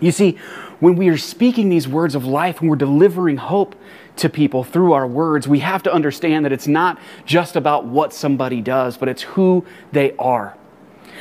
You 0.00 0.12
see, 0.12 0.38
when 0.84 0.96
we 0.96 1.08
are 1.08 1.16
speaking 1.16 1.70
these 1.70 1.88
words 1.88 2.14
of 2.14 2.26
life, 2.26 2.60
when 2.60 2.68
we're 2.68 2.76
delivering 2.76 3.38
hope 3.38 3.74
to 4.16 4.28
people 4.28 4.62
through 4.62 4.92
our 4.92 5.06
words, 5.06 5.48
we 5.48 5.60
have 5.60 5.82
to 5.82 5.90
understand 5.90 6.44
that 6.44 6.52
it's 6.52 6.66
not 6.66 7.00
just 7.24 7.56
about 7.56 7.86
what 7.86 8.12
somebody 8.12 8.60
does, 8.60 8.98
but 8.98 9.08
it's 9.08 9.22
who 9.22 9.64
they 9.92 10.14
are. 10.18 10.54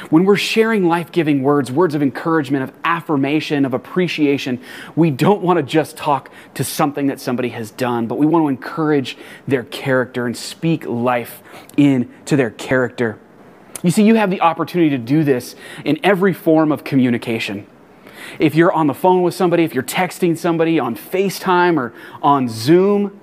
When 0.10 0.26
we're 0.26 0.36
sharing 0.36 0.90
life 0.90 1.14
giving 1.14 1.44
words, 1.44 1.72
words 1.72 1.96
of 1.96 2.04
encouragement, 2.04 2.66
of 2.66 2.74
affirmation, 2.84 3.64
of 3.64 3.74
appreciation, 3.74 4.60
we 4.98 5.12
don't 5.12 5.42
want 5.42 5.56
to 5.56 5.64
just 5.64 5.96
talk 5.96 6.30
to 6.56 6.66
something 6.66 7.08
that 7.08 7.22
somebody 7.22 7.48
has 7.48 7.72
done, 7.72 8.06
but 8.06 8.16
we 8.16 8.26
want 8.26 8.44
to 8.44 8.50
encourage 8.50 9.18
their 9.48 9.64
character 9.64 10.26
and 10.26 10.36
speak 10.36 10.86
life 10.86 11.42
into 11.78 12.36
their 12.36 12.52
character. 12.52 13.18
You 13.82 13.92
see, 13.92 14.04
you 14.04 14.16
have 14.16 14.30
the 14.30 14.42
opportunity 14.42 14.90
to 14.90 14.98
do 14.98 15.24
this 15.24 15.56
in 15.86 16.02
every 16.04 16.34
form 16.34 16.74
of 16.74 16.84
communication. 16.84 17.66
If 18.40 18.56
you're 18.56 18.72
on 18.72 18.88
the 18.88 18.94
phone 18.94 19.22
with 19.22 19.34
somebody, 19.34 19.64
if 19.64 19.74
you're 19.74 19.84
texting 19.84 20.38
somebody 20.38 20.80
on 20.80 20.96
FaceTime 20.96 21.78
or 21.78 21.94
on 22.22 22.50
Zoom, 22.50 23.20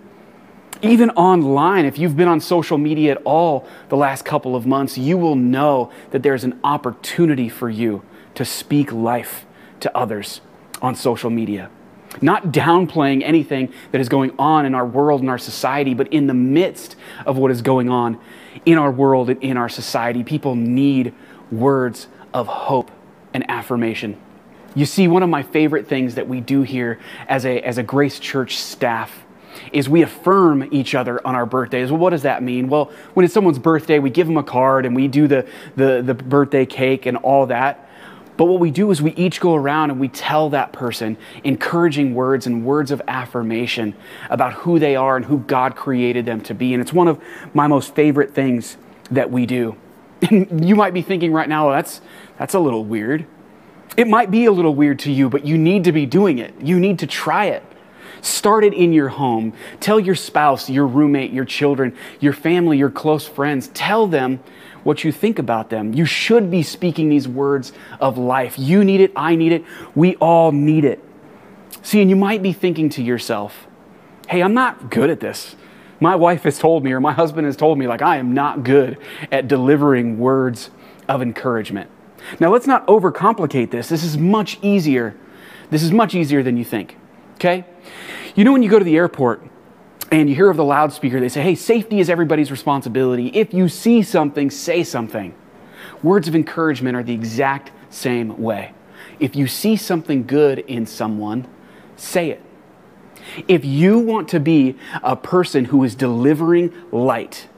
even 0.83 1.11
online, 1.11 1.85
if 1.85 1.99
you've 1.99 2.17
been 2.17 2.29
on 2.29 2.41
social 2.41 2.79
media 2.79 3.13
at 3.13 3.23
all 3.25 3.67
the 3.89 3.97
last 3.97 4.25
couple 4.25 4.57
of 4.57 4.67
months, 4.67 4.97
you 4.97 5.19
will 5.19 5.37
know 5.37 5.93
that 6.11 6.23
there's 6.23 6.45
an 6.45 6.59
opportunity 6.65 7.49
for 7.49 7.69
you 7.69 8.03
to 8.35 8.45
speak 8.45 8.91
life 8.93 9.45
to 9.81 9.95
others 9.97 10.41
on 10.81 10.95
social 10.95 11.31
media. 11.31 11.71
Not 12.23 12.47
downplaying 12.47 13.23
anything 13.23 13.73
that 13.93 14.01
is 14.01 14.09
going 14.09 14.33
on 14.39 14.67
in 14.67 14.75
our 14.75 14.87
world 14.87 15.21
and 15.21 15.31
our 15.31 15.39
society, 15.39 15.95
but 15.95 16.09
in 16.09 16.27
the 16.27 16.35
midst 16.35 16.97
of 17.27 17.37
what 17.37 17.51
is 17.51 17.63
going 17.63 17.89
on 17.89 18.19
in 18.67 18.79
our 18.79 18.91
world 18.91 19.31
and 19.31 19.43
in 19.43 19.57
our 19.57 19.69
society, 19.69 20.25
people 20.25 20.55
need 20.55 21.15
words 21.53 22.09
of 22.33 22.47
hope 22.47 22.91
and 23.33 23.49
affirmation. 23.49 24.21
You 24.75 24.87
see, 24.87 25.09
one 25.09 25.23
of 25.23 25.29
my 25.29 25.43
favorite 25.43 25.89
things 25.89 26.15
that 26.15 26.29
we 26.29 26.41
do 26.41 26.63
here 26.63 26.99
as 27.29 27.45
a, 27.45 27.61
as 27.61 27.79
a 27.79 27.83
Grace 27.83 28.19
Church 28.19 28.59
staff 28.59 29.25
is 29.73 29.89
we 29.89 30.03
affirm 30.03 30.69
each 30.73 30.95
other 30.95 31.25
on 31.27 31.35
our 31.35 31.47
birthdays. 31.47 31.91
Well, 31.91 32.01
what 32.01 32.11
does 32.11 32.23
that 32.23 32.43
mean? 32.43 32.69
Well, 32.69 32.93
when 33.15 33.25
it's 33.25 33.35
someone's 33.35 33.59
birthday, 33.59 33.99
we 33.99 34.11
give 34.11 34.27
them 34.27 34.37
a 34.37 34.45
card 34.45 34.87
and 34.87 34.95
we 34.95 35.09
do 35.09 35.27
the, 35.27 35.47
the, 35.77 36.03
the 36.03 36.15
birthday 36.15 36.67
cake 36.67 37.07
and 37.07 37.17
all 37.19 37.47
that. 37.47 37.89
But 38.37 38.47
what 38.47 38.61
we 38.61 38.71
do 38.71 38.91
is 38.91 39.03
we 39.03 39.13
each 39.17 39.41
go 39.41 39.55
around 39.55 39.91
and 39.91 40.01
we 40.01 40.09
tell 40.09 40.51
that 40.51 40.73
person 40.73 41.19
encouraging 41.45 42.15
words 42.15 42.47
and 42.47 42.65
words 42.65 42.91
of 42.91 43.03
affirmation 43.07 43.95
about 44.31 44.55
who 44.55 44.79
they 44.79 44.97
are 44.97 45.17
and 45.17 45.27
who 45.27 45.41
God 45.41 45.77
created 45.77 46.25
them 46.25 46.41
to 46.43 46.55
be. 46.55 46.73
And 46.73 46.81
it's 46.81 46.93
one 46.93 47.09
of 47.09 47.23
my 47.53 47.67
most 47.67 47.95
favorite 47.95 48.35
things 48.35 48.77
that 49.11 49.31
we 49.31 49.47
do. 49.47 49.77
And 50.31 50.69
you 50.69 50.77
might 50.77 50.93
be 50.93 51.01
thinking 51.01 51.33
right 51.33 51.49
now, 51.49 51.67
well, 51.67 51.77
that's, 51.77 52.03
that's 52.39 52.53
a 52.53 52.61
little 52.61 52.85
weird. 52.85 53.27
It 53.97 54.09
might 54.09 54.31
be 54.31 54.45
a 54.47 54.53
little 54.53 54.75
weird 54.75 55.01
to 55.01 55.13
you, 55.13 55.29
but 55.29 55.45
you 55.45 55.59
need 55.59 55.85
to 55.85 55.93
be 55.93 56.07
doing 56.07 56.39
it. 56.39 56.55
You 56.61 56.79
need 56.79 57.01
to 57.01 57.07
try 57.07 57.47
it. 57.47 57.65
Start 58.23 58.65
it 58.65 58.75
in 58.75 58.93
your 58.93 59.09
home. 59.09 59.53
Tell 59.81 59.99
your 59.99 60.15
spouse, 60.15 60.69
your 60.69 60.87
roommate, 60.87 61.33
your 61.33 61.45
children, 61.45 61.97
your 62.21 62.33
family, 62.33 62.79
your 62.79 62.91
close 62.91 63.27
friends. 63.27 63.69
Tell 63.69 64.07
them 64.07 64.41
what 64.85 65.05
you 65.05 65.13
think 65.13 65.39
about 65.39 65.71
them. 65.71 65.93
You 65.95 66.05
should 66.05 66.51
be 66.51 66.63
speaking 66.63 67.09
these 67.09 67.27
words 67.27 67.73
of 67.99 68.19
life. 68.19 68.59
You 68.59 68.85
need 68.85 69.01
it. 69.01 69.13
I 69.17 69.37
need 69.37 69.53
it. 69.53 69.65
We 69.95 70.17
all 70.17 70.53
need 70.53 70.85
it. 70.85 71.03
See, 71.83 72.01
and 72.01 72.11
you 72.11 72.17
might 72.17 72.43
be 72.43 72.53
thinking 72.53 72.91
to 72.91 73.03
yourself, 73.03 73.67
hey, 74.29 74.43
I'm 74.43 74.55
not 74.55 74.91
good 74.91 75.11
at 75.11 75.21
this. 75.21 75.57
My 75.99 76.17
wife 76.17 76.43
has 76.45 76.59
told 76.59 76.85
me, 76.85 76.93
or 76.93 77.01
my 77.01 77.13
husband 77.13 77.47
has 77.47 77.57
told 77.57 77.79
me, 77.79 77.87
like, 77.87 78.03
I 78.03 78.17
am 78.17 78.33
not 78.33 78.65
good 78.65 78.99
at 79.33 79.49
delivering 79.49 80.19
words 80.19 80.71
of 81.09 81.21
encouragement. 81.21 81.91
Now, 82.39 82.53
let's 82.53 82.67
not 82.67 82.87
overcomplicate 82.87 83.71
this. 83.71 83.89
This 83.89 84.05
is 84.05 84.19
much 84.19 84.59
easier. 84.63 85.17
This 85.71 85.83
is 85.83 85.93
much 85.93 86.15
easier 86.15 86.43
than 86.43 86.57
you 86.57 86.65
think. 86.65 86.97
Okay? 87.35 87.65
You 88.35 88.45
know, 88.45 88.53
when 88.53 88.63
you 88.63 88.71
go 88.71 88.79
to 88.79 88.85
the 88.85 88.97
airport 88.97 89.43
and 90.11 90.29
you 90.29 90.35
hear 90.35 90.51
of 90.51 90.57
the 90.57 90.65
loudspeaker, 90.65 91.21
they 91.21 91.29
say, 91.29 91.43
hey, 91.43 91.55
safety 91.55 92.01
is 92.01 92.11
everybody's 92.11 92.51
responsibility. 92.51 93.29
If 93.29 93.55
you 93.55 93.69
see 93.69 94.03
something, 94.03 94.51
say 94.51 94.85
something. 94.85 95.35
Words 96.03 96.29
of 96.29 96.35
encouragement 96.35 96.97
are 96.97 97.03
the 97.03 97.15
exact 97.15 97.73
same 97.91 98.41
way. 98.41 98.73
If 99.19 99.37
you 99.37 99.47
see 99.47 99.77
something 99.77 100.27
good 100.27 100.61
in 100.61 100.87
someone, 100.87 101.47
say 101.97 102.31
it. 102.31 102.43
If 103.47 103.65
you 103.65 103.99
want 103.99 104.29
to 104.31 104.41
be 104.41 104.77
a 105.03 105.15
person 105.15 105.67
who 105.67 105.85
is 105.85 105.95
delivering 105.95 106.73
light, 106.91 107.49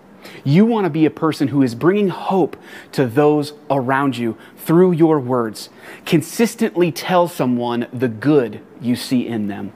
you 0.44 0.64
want 0.64 0.84
to 0.84 0.90
be 0.90 1.06
a 1.06 1.10
person 1.10 1.48
who 1.48 1.62
is 1.62 1.74
bringing 1.74 2.08
hope 2.08 2.56
to 2.92 3.06
those 3.06 3.52
around 3.70 4.16
you 4.16 4.36
through 4.56 4.92
your 4.92 5.18
words. 5.18 5.68
Consistently 6.04 6.92
tell 6.92 7.28
someone 7.28 7.86
the 7.92 8.08
good 8.08 8.60
you 8.80 8.96
see 8.96 9.26
in 9.26 9.48
them. 9.48 9.72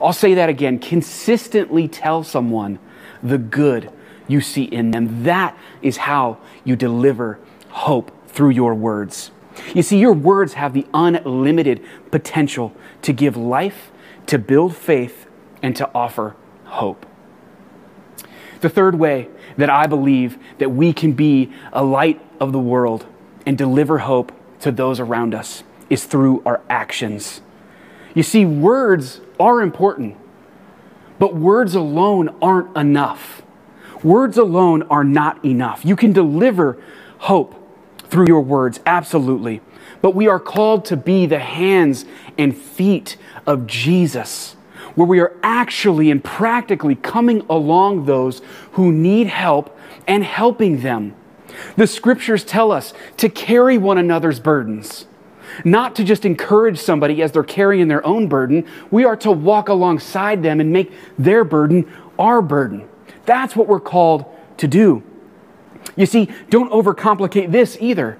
I'll 0.00 0.12
say 0.12 0.34
that 0.34 0.48
again. 0.48 0.78
Consistently 0.78 1.88
tell 1.88 2.22
someone 2.22 2.78
the 3.22 3.38
good 3.38 3.90
you 4.28 4.40
see 4.40 4.64
in 4.64 4.90
them. 4.90 5.24
That 5.24 5.56
is 5.80 5.98
how 5.98 6.38
you 6.64 6.76
deliver 6.76 7.38
hope 7.68 8.12
through 8.28 8.50
your 8.50 8.74
words. 8.74 9.30
You 9.74 9.82
see, 9.82 9.98
your 9.98 10.12
words 10.12 10.54
have 10.54 10.72
the 10.72 10.86
unlimited 10.94 11.84
potential 12.10 12.72
to 13.02 13.12
give 13.12 13.36
life, 13.36 13.92
to 14.26 14.38
build 14.38 14.74
faith, 14.74 15.26
and 15.62 15.76
to 15.76 15.90
offer 15.94 16.34
hope. 16.64 17.06
The 18.60 18.68
third 18.68 18.94
way 18.94 19.28
that 19.56 19.70
I 19.70 19.86
believe 19.86 20.38
that 20.58 20.70
we 20.70 20.92
can 20.92 21.12
be 21.12 21.52
a 21.72 21.84
light 21.84 22.20
of 22.40 22.52
the 22.52 22.58
world 22.58 23.06
and 23.46 23.56
deliver 23.56 23.98
hope 23.98 24.32
to 24.60 24.70
those 24.70 25.00
around 25.00 25.34
us 25.34 25.64
is 25.90 26.04
through 26.04 26.42
our 26.46 26.60
actions. 26.68 27.40
You 28.14 28.22
see, 28.22 28.44
words 28.44 29.20
are 29.40 29.60
important, 29.60 30.16
but 31.18 31.34
words 31.34 31.74
alone 31.74 32.34
aren't 32.40 32.76
enough. 32.76 33.42
Words 34.02 34.36
alone 34.38 34.82
are 34.84 35.04
not 35.04 35.44
enough. 35.44 35.84
You 35.84 35.96
can 35.96 36.12
deliver 36.12 36.82
hope 37.18 37.54
through 38.08 38.26
your 38.26 38.40
words, 38.40 38.80
absolutely. 38.84 39.60
But 40.00 40.14
we 40.14 40.28
are 40.28 40.40
called 40.40 40.84
to 40.86 40.96
be 40.96 41.26
the 41.26 41.38
hands 41.38 42.04
and 42.36 42.56
feet 42.56 43.16
of 43.46 43.66
Jesus, 43.66 44.56
where 44.94 45.06
we 45.06 45.20
are 45.20 45.36
actually 45.42 46.10
and 46.10 46.22
practically 46.22 46.94
coming 46.94 47.44
along 47.48 48.04
those 48.04 48.42
who 48.72 48.92
need 48.92 49.26
help 49.26 49.76
and 50.06 50.24
helping 50.24 50.80
them. 50.80 51.14
The 51.76 51.86
scriptures 51.86 52.44
tell 52.44 52.72
us 52.72 52.94
to 53.18 53.28
carry 53.28 53.78
one 53.78 53.98
another's 53.98 54.40
burdens, 54.40 55.06
not 55.64 55.94
to 55.96 56.04
just 56.04 56.24
encourage 56.24 56.78
somebody 56.78 57.22
as 57.22 57.32
they're 57.32 57.42
carrying 57.42 57.88
their 57.88 58.04
own 58.06 58.28
burden. 58.28 58.66
We 58.90 59.04
are 59.04 59.16
to 59.16 59.30
walk 59.30 59.68
alongside 59.68 60.42
them 60.42 60.60
and 60.60 60.72
make 60.72 60.92
their 61.18 61.44
burden 61.44 61.90
our 62.18 62.40
burden. 62.40 62.88
That's 63.26 63.54
what 63.54 63.68
we're 63.68 63.80
called 63.80 64.24
to 64.58 64.68
do. 64.68 65.02
You 65.96 66.06
see, 66.06 66.28
don't 66.48 66.70
overcomplicate 66.70 67.52
this 67.52 67.76
either. 67.80 68.18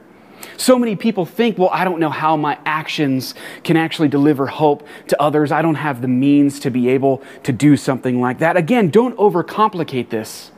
So 0.56 0.78
many 0.78 0.96
people 0.96 1.26
think, 1.26 1.58
well, 1.58 1.70
I 1.72 1.84
don't 1.84 2.00
know 2.00 2.10
how 2.10 2.36
my 2.36 2.58
actions 2.64 3.34
can 3.64 3.76
actually 3.76 4.08
deliver 4.08 4.46
hope 4.46 4.86
to 5.08 5.20
others. 5.20 5.52
I 5.52 5.62
don't 5.62 5.76
have 5.76 6.02
the 6.02 6.08
means 6.08 6.60
to 6.60 6.70
be 6.70 6.88
able 6.88 7.22
to 7.44 7.52
do 7.52 7.76
something 7.76 8.20
like 8.20 8.38
that. 8.38 8.56
Again, 8.56 8.90
don't 8.90 9.16
overcomplicate 9.16 10.08
this. 10.10 10.50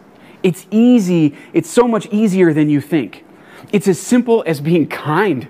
It's 0.42 0.66
easy, 0.70 1.34
it's 1.52 1.70
so 1.70 1.88
much 1.88 2.06
easier 2.06 2.52
than 2.52 2.68
you 2.68 2.80
think. 2.80 3.24
It's 3.72 3.88
as 3.88 3.98
simple 3.98 4.44
as 4.46 4.60
being 4.60 4.86
kind 4.86 5.48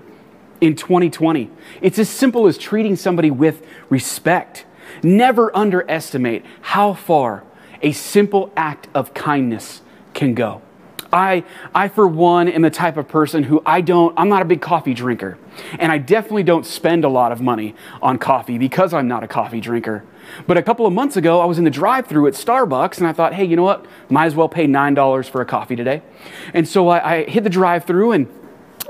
in 0.61 0.75
2020. 0.75 1.49
It's 1.81 1.99
as 1.99 2.09
simple 2.09 2.47
as 2.47 2.57
treating 2.57 2.95
somebody 2.95 3.29
with 3.29 3.65
respect. 3.89 4.65
Never 5.03 5.55
underestimate 5.55 6.45
how 6.61 6.93
far 6.93 7.43
a 7.81 7.91
simple 7.91 8.51
act 8.55 8.87
of 8.93 9.13
kindness 9.13 9.81
can 10.13 10.33
go. 10.33 10.61
I, 11.15 11.45
I, 11.73 11.87
for 11.87 12.05
one, 12.05 12.49
am 12.49 12.61
the 12.61 12.69
type 12.69 12.97
of 12.97 13.07
person 13.07 13.43
who 13.43 13.61
I 13.65 13.79
don't, 13.79 14.13
I'm 14.19 14.27
not 14.27 14.41
a 14.41 14.45
big 14.45 14.61
coffee 14.61 14.93
drinker. 14.93 15.37
And 15.79 15.89
I 15.89 15.97
definitely 15.97 16.43
don't 16.43 16.65
spend 16.65 17.05
a 17.05 17.09
lot 17.09 17.31
of 17.31 17.39
money 17.39 17.73
on 18.01 18.17
coffee 18.17 18.57
because 18.57 18.93
I'm 18.93 19.07
not 19.07 19.23
a 19.23 19.27
coffee 19.27 19.61
drinker. 19.61 20.03
But 20.45 20.57
a 20.57 20.61
couple 20.61 20.85
of 20.85 20.91
months 20.91 21.15
ago, 21.15 21.39
I 21.39 21.45
was 21.45 21.57
in 21.57 21.63
the 21.63 21.69
drive 21.69 22.07
through 22.07 22.27
at 22.27 22.33
Starbucks 22.33 22.97
and 22.97 23.07
I 23.07 23.13
thought, 23.13 23.33
hey, 23.33 23.45
you 23.45 23.55
know 23.55 23.63
what? 23.63 23.85
Might 24.09 24.25
as 24.25 24.35
well 24.35 24.49
pay 24.49 24.67
$9 24.67 25.29
for 25.29 25.39
a 25.39 25.45
coffee 25.45 25.77
today. 25.77 26.01
And 26.53 26.67
so 26.67 26.89
I, 26.89 27.13
I 27.13 27.23
hit 27.23 27.45
the 27.45 27.49
drive 27.49 27.85
through 27.85 28.11
and 28.11 28.27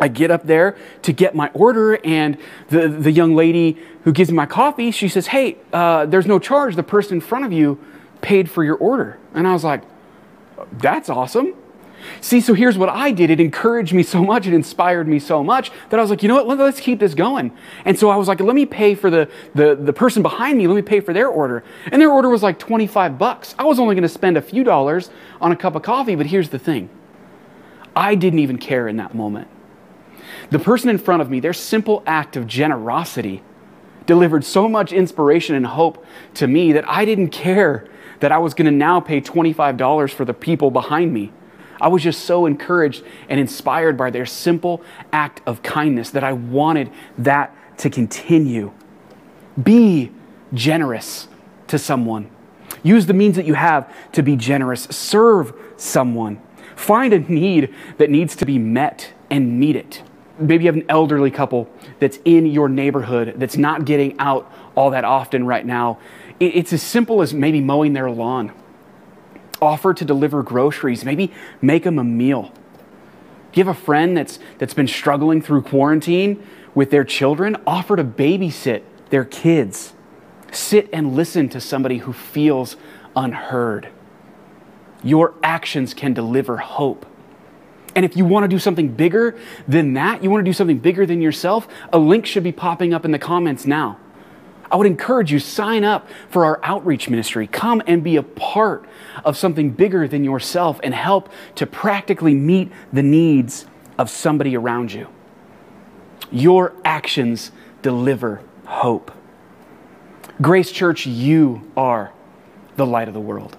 I 0.02 0.08
get 0.08 0.32
up 0.32 0.48
there 0.48 0.76
to 1.04 1.14
get 1.14 1.36
my 1.36 1.50
order, 1.54 1.98
and 2.04 2.38
the, 2.68 2.90
the 2.90 3.14
young 3.14 3.34
lady 3.34 3.78
who 4.04 4.12
gives 4.12 4.30
me 4.30 4.36
my 4.36 4.46
coffee, 4.46 4.92
she 4.92 5.08
says, 5.08 5.28
Hey, 5.28 5.58
uh, 5.72 6.06
there's 6.06 6.26
no 6.26 6.38
charge. 6.38 6.76
The 6.76 6.84
person 6.84 7.14
in 7.14 7.22
front 7.22 7.46
of 7.46 7.54
you 7.54 7.80
paid 8.20 8.52
for 8.52 8.62
your 8.62 8.76
order. 8.76 9.18
And 9.34 9.48
I 9.48 9.54
was 9.54 9.64
like, 9.64 9.84
That's 10.74 11.10
awesome. 11.10 11.54
See, 12.22 12.42
so 12.42 12.54
here's 12.54 12.78
what 12.78 12.90
I 12.90 13.12
did. 13.12 13.30
It 13.30 13.40
encouraged 13.40 13.94
me 13.94 14.04
so 14.04 14.24
much, 14.24 14.48
it 14.48 14.54
inspired 14.54 15.08
me 15.08 15.20
so 15.20 15.44
much 15.44 15.72
that 15.90 16.00
I 16.00 16.02
was 16.02 16.10
like, 16.10 16.24
you 16.24 16.30
know 16.30 16.44
what, 16.44 16.58
let's 16.58 16.80
keep 16.80 17.00
this 17.00 17.14
going. 17.14 17.52
And 17.86 17.98
so 17.98 18.10
I 18.10 18.16
was 18.16 18.28
like, 18.28 18.40
let 18.40 18.56
me 18.56 18.66
pay 18.66 18.96
for 18.96 19.10
the, 19.10 19.30
the, 19.54 19.76
the 19.76 19.94
person 19.94 20.22
behind 20.22 20.58
me, 20.58 20.68
let 20.68 20.76
me 20.76 20.82
pay 20.82 21.00
for 21.00 21.14
their 21.14 21.28
order. 21.28 21.64
And 21.92 22.02
their 22.02 22.12
order 22.12 22.30
was 22.30 22.44
like 22.44 22.60
25 22.60 23.18
bucks. 23.18 23.56
I 23.58 23.66
was 23.66 23.80
only 23.80 23.96
going 23.96 24.04
to 24.04 24.10
spend 24.10 24.38
a 24.38 24.42
few 24.42 24.64
dollars 24.64 25.10
on 25.42 25.52
a 25.52 25.56
cup 25.56 25.76
of 25.76 25.84
coffee, 25.84 26.16
but 26.16 26.28
here's 26.28 26.50
the 26.50 26.60
thing 26.60 26.90
I 27.96 28.16
didn't 28.16 28.40
even 28.40 28.58
care 28.58 28.88
in 28.88 28.98
that 28.98 29.16
moment. 29.16 29.48
The 30.50 30.60
person 30.60 30.90
in 30.90 30.98
front 30.98 31.22
of 31.22 31.30
me, 31.30 31.40
their 31.40 31.54
simple 31.54 32.04
act 32.06 32.36
of 32.36 32.48
generosity, 32.48 33.42
delivered 34.06 34.44
so 34.44 34.68
much 34.70 34.94
inspiration 34.94 35.56
and 35.56 35.66
hope 35.66 36.06
to 36.36 36.48
me 36.48 36.72
that 36.74 36.88
I 36.88 37.06
didn't 37.06 37.30
care 37.30 37.88
that 38.20 38.32
I 38.32 38.38
was 38.38 38.54
going 38.54 38.66
to 38.66 38.72
now 38.72 39.00
pay 39.00 39.22
$25 39.22 40.12
for 40.12 40.26
the 40.26 40.34
people 40.34 40.72
behind 40.72 41.14
me. 41.14 41.32
I 41.86 41.88
was 41.88 42.02
just 42.02 42.26
so 42.26 42.48
encouraged 42.48 43.04
and 43.30 43.40
inspired 43.40 43.96
by 43.96 44.10
their 44.10 44.26
simple 44.26 44.82
act 45.14 45.44
of 45.46 45.62
kindness 45.62 46.10
that 46.10 46.24
I 46.24 46.34
wanted 46.34 46.90
that 47.20 47.56
to 47.78 47.92
continue. 47.92 48.72
Be 49.62 50.12
generous 50.52 51.28
to 51.68 51.78
someone. 51.78 52.32
Use 52.82 53.06
the 53.06 53.14
means 53.14 53.36
that 53.36 53.46
you 53.46 53.54
have 53.54 53.94
to 54.14 54.24
be 54.24 54.36
generous. 54.36 54.86
Serve 54.90 55.54
someone. 55.78 56.42
Find 56.76 57.14
a 57.14 57.20
need 57.20 57.72
that 58.00 58.10
needs 58.10 58.36
to 58.38 58.48
be 58.48 58.58
met 58.58 59.14
and 59.30 59.60
meet 59.60 59.76
it. 59.76 60.02
Maybe 60.40 60.64
you 60.64 60.70
have 60.70 60.78
an 60.78 60.88
elderly 60.90 61.30
couple 61.30 61.70
that's 62.00 62.18
in 62.26 62.48
your 62.48 62.68
neighborhood 62.68 63.36
that's 63.38 63.58
not 63.58 63.86
getting 63.86 64.18
out 64.18 64.52
all 64.74 64.90
that 64.90 65.04
often 65.04 65.46
right 65.46 65.64
now. 65.64 66.00
It's 66.40 66.74
as 66.74 66.82
simple 66.82 67.22
as 67.22 67.32
maybe 67.32 67.62
mowing 67.62 67.94
their 67.94 68.10
lawn 68.10 68.54
offer 69.66 69.94
to 69.94 70.06
deliver 70.06 70.44
groceries, 70.44 71.04
maybe 71.04 71.34
make 71.62 71.84
them 71.84 72.00
a 72.00 72.04
meal. 72.04 72.52
Have 73.56 73.68
a 73.68 73.74
friend 73.74 74.16
that's, 74.18 74.38
that's 74.58 74.74
been 74.74 74.88
struggling 74.88 75.42
through 75.42 75.64
quarantine 75.64 76.46
with 76.74 76.92
their 76.92 77.06
children? 77.06 77.56
Offer 77.66 77.96
to 77.96 78.04
babysit 78.04 78.84
their 79.10 79.26
kids. 79.26 79.94
Sit 80.52 80.90
and 80.92 81.16
listen 81.16 81.50
to 81.50 81.62
somebody 81.62 82.00
who 82.00 82.14
feels 82.14 82.76
unheard. 83.16 83.90
Your 85.04 85.36
actions 85.42 85.94
can 85.94 86.14
deliver 86.14 86.58
hope. 86.58 87.06
And 87.96 88.04
if 88.04 88.18
you 88.18 88.26
want 88.26 88.44
to 88.44 88.48
do 88.50 88.60
something 88.60 88.90
bigger 88.90 89.40
than 89.68 89.94
that, 89.94 90.22
you 90.22 90.30
want 90.30 90.44
to 90.44 90.50
do 90.50 90.54
something 90.54 90.80
bigger 90.80 91.06
than 91.06 91.22
yourself, 91.22 91.68
a 91.94 91.98
link 91.98 92.26
should 92.26 92.44
be 92.44 92.52
popping 92.52 92.94
up 92.94 93.06
in 93.06 93.12
the 93.12 93.20
comments 93.20 93.66
now. 93.66 93.98
I 94.72 94.76
would 94.76 94.88
encourage 94.88 95.32
you 95.32 95.40
sign 95.40 95.84
up 95.84 96.08
for 96.30 96.46
our 96.46 96.60
outreach 96.64 97.10
ministry. 97.10 97.48
Come 97.48 97.82
and 97.86 98.04
be 98.04 98.16
a 98.16 98.24
part 98.24 98.86
of 99.24 99.38
something 99.38 99.72
bigger 99.72 100.08
than 100.08 100.24
yourself 100.24 100.80
and 100.84 100.94
help 100.94 101.30
to 101.56 101.68
practically 101.68 102.34
meet 102.34 102.72
the 102.92 103.04
needs 103.04 103.66
of 103.98 104.10
somebody 104.10 104.56
around 104.58 104.92
you. 104.92 105.08
Your 106.32 106.74
actions 106.84 107.52
deliver 107.82 108.42
hope. 108.66 109.12
Grace 110.42 110.72
Church, 110.72 111.06
you 111.06 111.72
are 111.78 112.12
the 112.76 112.86
light 112.86 113.08
of 113.08 113.14
the 113.14 113.20
world. 113.20 113.56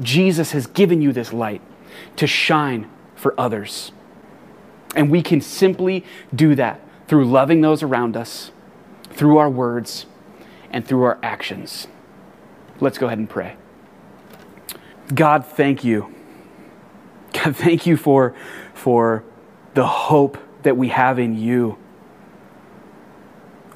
Jesus 0.00 0.52
has 0.52 0.66
given 0.66 1.02
you 1.02 1.12
this 1.12 1.32
light 1.32 1.60
to 2.16 2.26
shine 2.26 2.90
for 3.14 3.38
others. 3.38 3.92
And 4.96 5.10
we 5.10 5.22
can 5.22 5.40
simply 5.40 6.04
do 6.34 6.54
that 6.54 6.80
through 7.06 7.26
loving 7.26 7.60
those 7.60 7.82
around 7.82 8.16
us 8.16 8.50
through 9.12 9.38
our 9.38 9.50
words 9.50 10.06
and 10.70 10.86
through 10.86 11.02
our 11.04 11.18
actions. 11.22 11.86
Let's 12.80 12.98
go 12.98 13.06
ahead 13.06 13.18
and 13.18 13.28
pray. 13.28 13.56
God, 15.14 15.46
thank 15.46 15.84
you. 15.84 16.12
God, 17.32 17.56
thank 17.56 17.86
you 17.86 17.96
for, 17.96 18.34
for 18.74 19.24
the 19.74 19.86
hope 19.86 20.38
that 20.62 20.76
we 20.76 20.88
have 20.88 21.18
in 21.18 21.36
you. 21.36 21.78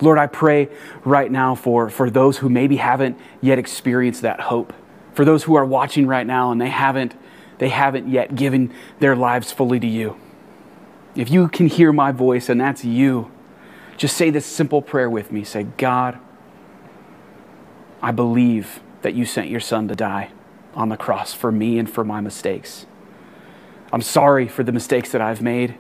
Lord, 0.00 0.18
I 0.18 0.26
pray 0.26 0.68
right 1.04 1.30
now 1.30 1.54
for, 1.54 1.88
for 1.88 2.10
those 2.10 2.38
who 2.38 2.48
maybe 2.48 2.76
haven't 2.76 3.18
yet 3.40 3.58
experienced 3.58 4.22
that 4.22 4.40
hope. 4.40 4.72
For 5.14 5.24
those 5.24 5.44
who 5.44 5.54
are 5.54 5.64
watching 5.64 6.06
right 6.06 6.26
now 6.26 6.52
and 6.52 6.60
they 6.60 6.68
haven't, 6.68 7.14
they 7.58 7.70
haven't 7.70 8.08
yet 8.08 8.34
given 8.34 8.74
their 8.98 9.16
lives 9.16 9.52
fully 9.52 9.80
to 9.80 9.86
you. 9.86 10.16
If 11.14 11.30
you 11.30 11.48
can 11.48 11.66
hear 11.66 11.92
my 11.92 12.12
voice 12.12 12.50
and 12.50 12.60
that's 12.60 12.84
you, 12.84 13.30
just 13.96 14.16
say 14.16 14.30
this 14.30 14.46
simple 14.46 14.82
prayer 14.82 15.08
with 15.08 15.32
me. 15.32 15.44
Say, 15.44 15.64
God, 15.76 16.18
I 18.02 18.12
believe 18.12 18.80
that 19.02 19.14
you 19.14 19.24
sent 19.24 19.48
your 19.48 19.60
son 19.60 19.88
to 19.88 19.94
die 19.94 20.30
on 20.74 20.88
the 20.88 20.96
cross 20.96 21.32
for 21.32 21.50
me 21.50 21.78
and 21.78 21.88
for 21.88 22.04
my 22.04 22.20
mistakes. 22.20 22.86
I'm 23.92 24.02
sorry 24.02 24.48
for 24.48 24.62
the 24.62 24.72
mistakes 24.72 25.12
that 25.12 25.20
I've 25.20 25.40
made. 25.40 25.76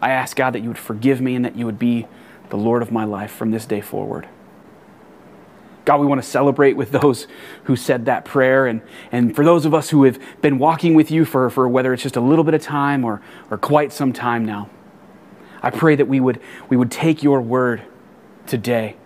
I 0.00 0.10
ask 0.10 0.36
God 0.36 0.52
that 0.52 0.60
you 0.60 0.68
would 0.68 0.78
forgive 0.78 1.20
me 1.20 1.34
and 1.34 1.44
that 1.44 1.56
you 1.56 1.66
would 1.66 1.78
be 1.78 2.06
the 2.50 2.56
Lord 2.56 2.80
of 2.82 2.90
my 2.90 3.04
life 3.04 3.32
from 3.32 3.50
this 3.50 3.66
day 3.66 3.80
forward. 3.80 4.28
God, 5.84 6.00
we 6.00 6.06
want 6.06 6.22
to 6.22 6.28
celebrate 6.28 6.76
with 6.76 6.90
those 6.90 7.26
who 7.64 7.74
said 7.74 8.06
that 8.06 8.24
prayer. 8.24 8.66
And, 8.66 8.82
and 9.10 9.34
for 9.34 9.44
those 9.44 9.64
of 9.64 9.74
us 9.74 9.90
who 9.90 10.04
have 10.04 10.18
been 10.40 10.58
walking 10.58 10.94
with 10.94 11.10
you 11.10 11.24
for, 11.24 11.50
for 11.50 11.68
whether 11.68 11.92
it's 11.92 12.02
just 12.02 12.16
a 12.16 12.20
little 12.20 12.44
bit 12.44 12.54
of 12.54 12.62
time 12.62 13.04
or, 13.04 13.20
or 13.50 13.58
quite 13.58 13.92
some 13.92 14.12
time 14.12 14.44
now, 14.44 14.70
I 15.62 15.70
pray 15.70 15.96
that 15.96 16.06
we 16.06 16.20
would, 16.20 16.40
we 16.68 16.76
would 16.76 16.90
take 16.90 17.22
your 17.22 17.40
word 17.40 17.82
today 18.46 18.96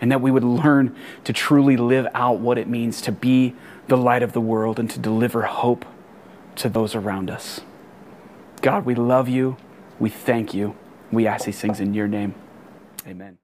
and 0.00 0.10
that 0.10 0.20
we 0.20 0.30
would 0.30 0.44
learn 0.44 0.94
to 1.24 1.32
truly 1.32 1.76
live 1.76 2.06
out 2.14 2.38
what 2.38 2.58
it 2.58 2.68
means 2.68 3.00
to 3.02 3.12
be 3.12 3.54
the 3.88 3.96
light 3.96 4.22
of 4.22 4.32
the 4.32 4.40
world 4.40 4.78
and 4.78 4.90
to 4.90 4.98
deliver 4.98 5.42
hope 5.42 5.84
to 6.56 6.68
those 6.68 6.94
around 6.94 7.30
us. 7.30 7.60
God, 8.62 8.84
we 8.84 8.94
love 8.94 9.28
you. 9.28 9.56
We 9.98 10.10
thank 10.10 10.54
you. 10.54 10.76
We 11.10 11.26
ask 11.26 11.46
these 11.46 11.60
things 11.60 11.80
in 11.80 11.94
your 11.94 12.08
name. 12.08 12.34
Amen. 13.06 13.38